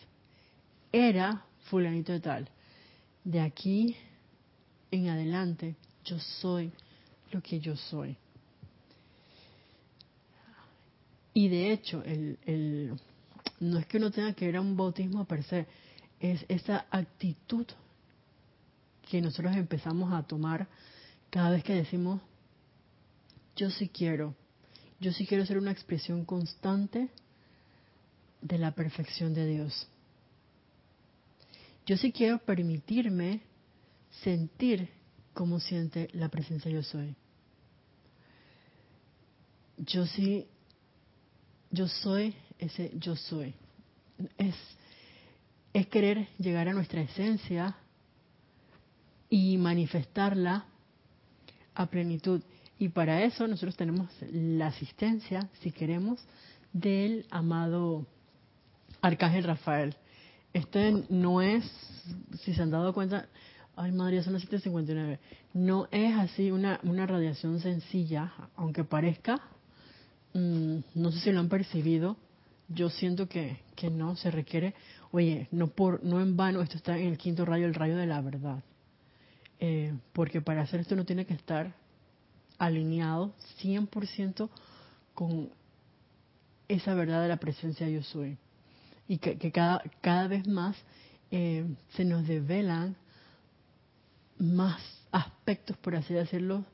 [0.93, 2.49] era fulanito de tal.
[3.25, 3.97] De aquí
[4.91, 6.73] en adelante yo soy
[7.33, 8.17] lo que yo soy.
[11.37, 12.99] Y de hecho, el, el,
[13.61, 15.67] no es que uno tenga que ir a un bautismo per se,
[16.19, 17.67] es esa actitud
[19.03, 20.67] que nosotros empezamos a tomar
[21.29, 22.23] cada vez que decimos,
[23.55, 24.35] yo sí quiero,
[24.99, 27.11] yo sí quiero ser una expresión constante
[28.41, 29.89] de la perfección de Dios.
[31.85, 33.43] Yo sí quiero permitirme
[34.23, 34.89] sentir
[35.35, 37.15] como siente la presencia yo soy.
[39.77, 40.49] Yo sí,
[41.77, 43.55] yo soy ese yo soy.
[44.39, 44.55] Es,
[45.73, 47.77] es querer llegar a nuestra esencia
[49.29, 50.65] y manifestarla
[51.75, 52.43] a plenitud.
[52.79, 56.21] Y para eso nosotros tenemos la asistencia, si queremos,
[56.73, 58.07] del amado
[59.03, 59.95] Arcángel Rafael.
[60.53, 61.65] Este no es,
[62.41, 63.29] si se han dado cuenta,
[63.77, 65.19] ay madre, son las 7.59,
[65.53, 69.41] no es así una, una radiación sencilla, aunque parezca,
[70.39, 72.17] mm, no sé si lo han percibido,
[72.69, 74.75] yo siento que, que no, se requiere,
[75.13, 78.07] oye, no, por, no en vano, esto está en el quinto rayo, el rayo de
[78.07, 78.63] la verdad
[79.59, 81.75] eh, porque para hacer esto uno tiene que estar
[82.59, 84.49] alineado 100%
[85.15, 85.51] con
[86.69, 88.39] esa verdad de la presencia yo soy.
[89.09, 90.77] Y que, cada, cada vez más
[91.31, 92.97] eh, se nos develan
[94.39, 94.81] más
[95.13, 96.65] aspectos, por así decirlo,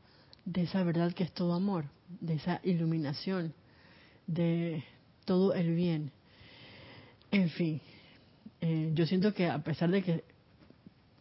[0.45, 1.85] de esa verdad que es todo amor,
[2.21, 3.55] de esa iluminación,
[4.27, 4.85] de
[5.25, 6.11] todo el bien.
[7.31, 7.81] En fin,
[8.61, 10.25] eh, yo siento que a pesar de que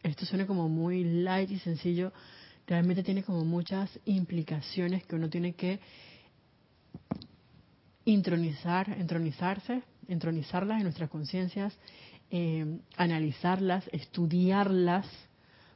[0.04, 2.12] esto suena como muy light y sencillo,
[2.68, 5.80] realmente tiene como muchas implicaciones que uno tiene que
[8.06, 11.78] intronizar, entronizarse, entronizarlas en nuestras conciencias,
[12.32, 15.06] eh, analizarlas, estudiarlas,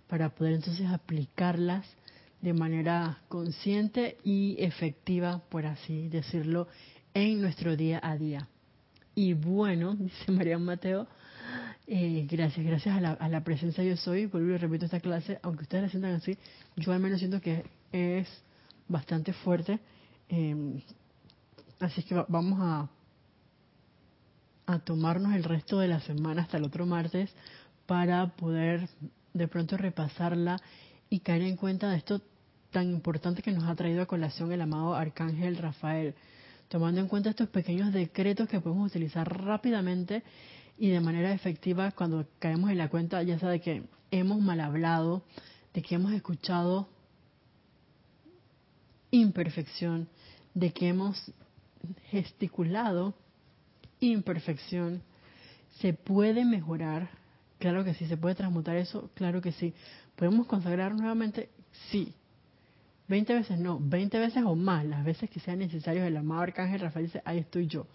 [0.08, 1.86] para poder entonces aplicarlas
[2.46, 6.68] de manera consciente y efectiva, por así decirlo,
[7.16, 8.48] en nuestro día a día.
[9.16, 11.08] Y bueno, dice María Mateo,
[11.88, 15.40] eh, gracias, gracias a la, a la, presencia yo soy, vuelvo y repito esta clase,
[15.42, 16.38] aunque ustedes la sientan así,
[16.76, 18.28] yo al menos siento que es
[18.88, 19.80] bastante fuerte.
[20.30, 20.84] Eh,
[21.80, 22.88] así que vamos a,
[24.68, 27.34] a tomarnos el resto de la semana hasta el otro martes
[27.88, 28.88] para poder
[29.34, 30.62] de pronto repasarla
[31.10, 32.22] y caer en cuenta de esto
[32.76, 36.14] tan importante que nos ha traído a colación el amado Arcángel Rafael,
[36.68, 40.24] tomando en cuenta estos pequeños decretos que podemos utilizar rápidamente
[40.78, 44.60] y de manera efectiva cuando caemos en la cuenta ya sea de que hemos mal
[44.60, 45.24] hablado,
[45.74, 46.90] de que hemos escuchado
[49.10, 50.10] imperfección,
[50.54, 51.32] de que hemos
[52.10, 53.14] gesticulado
[54.02, 55.02] imperfección,
[55.80, 57.08] se puede mejorar,
[57.58, 59.74] claro que sí, se puede transmutar eso, claro que sí.
[60.18, 61.48] ¿Podemos consagrar nuevamente?
[61.90, 62.14] Sí.
[63.08, 66.08] 20 veces no, 20 veces o más, las veces que sean necesarios.
[66.08, 67.88] El amado Arcángel Rafael dice, ahí estoy yo,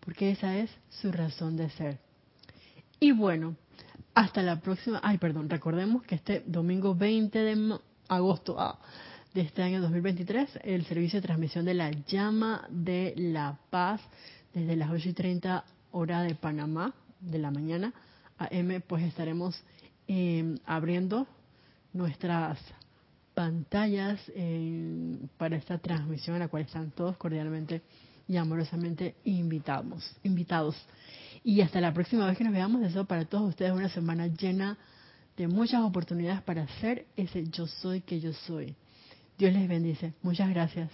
[0.00, 1.98] porque esa es su razón de ser.
[3.00, 3.56] Y bueno,
[4.14, 5.00] hasta la próxima.
[5.02, 8.78] Ay, perdón, recordemos que este domingo 20 de agosto ah,
[9.32, 14.00] de este año 2023, el servicio de transmisión de la llama de la paz
[14.52, 17.92] desde las 8 y 30 hora de Panamá de la mañana
[18.38, 19.62] a M, pues estaremos
[20.06, 21.26] em, abriendo
[21.92, 22.58] nuestras
[23.38, 24.20] pantallas
[25.36, 27.82] para esta transmisión a la cual están todos cordialmente
[28.26, 30.12] y amorosamente invitados.
[30.24, 30.74] invitados.
[31.44, 34.76] Y hasta la próxima vez que nos veamos, deseo para todos ustedes una semana llena
[35.36, 38.74] de muchas oportunidades para ser ese yo soy que yo soy.
[39.38, 40.14] Dios les bendice.
[40.20, 40.90] Muchas gracias.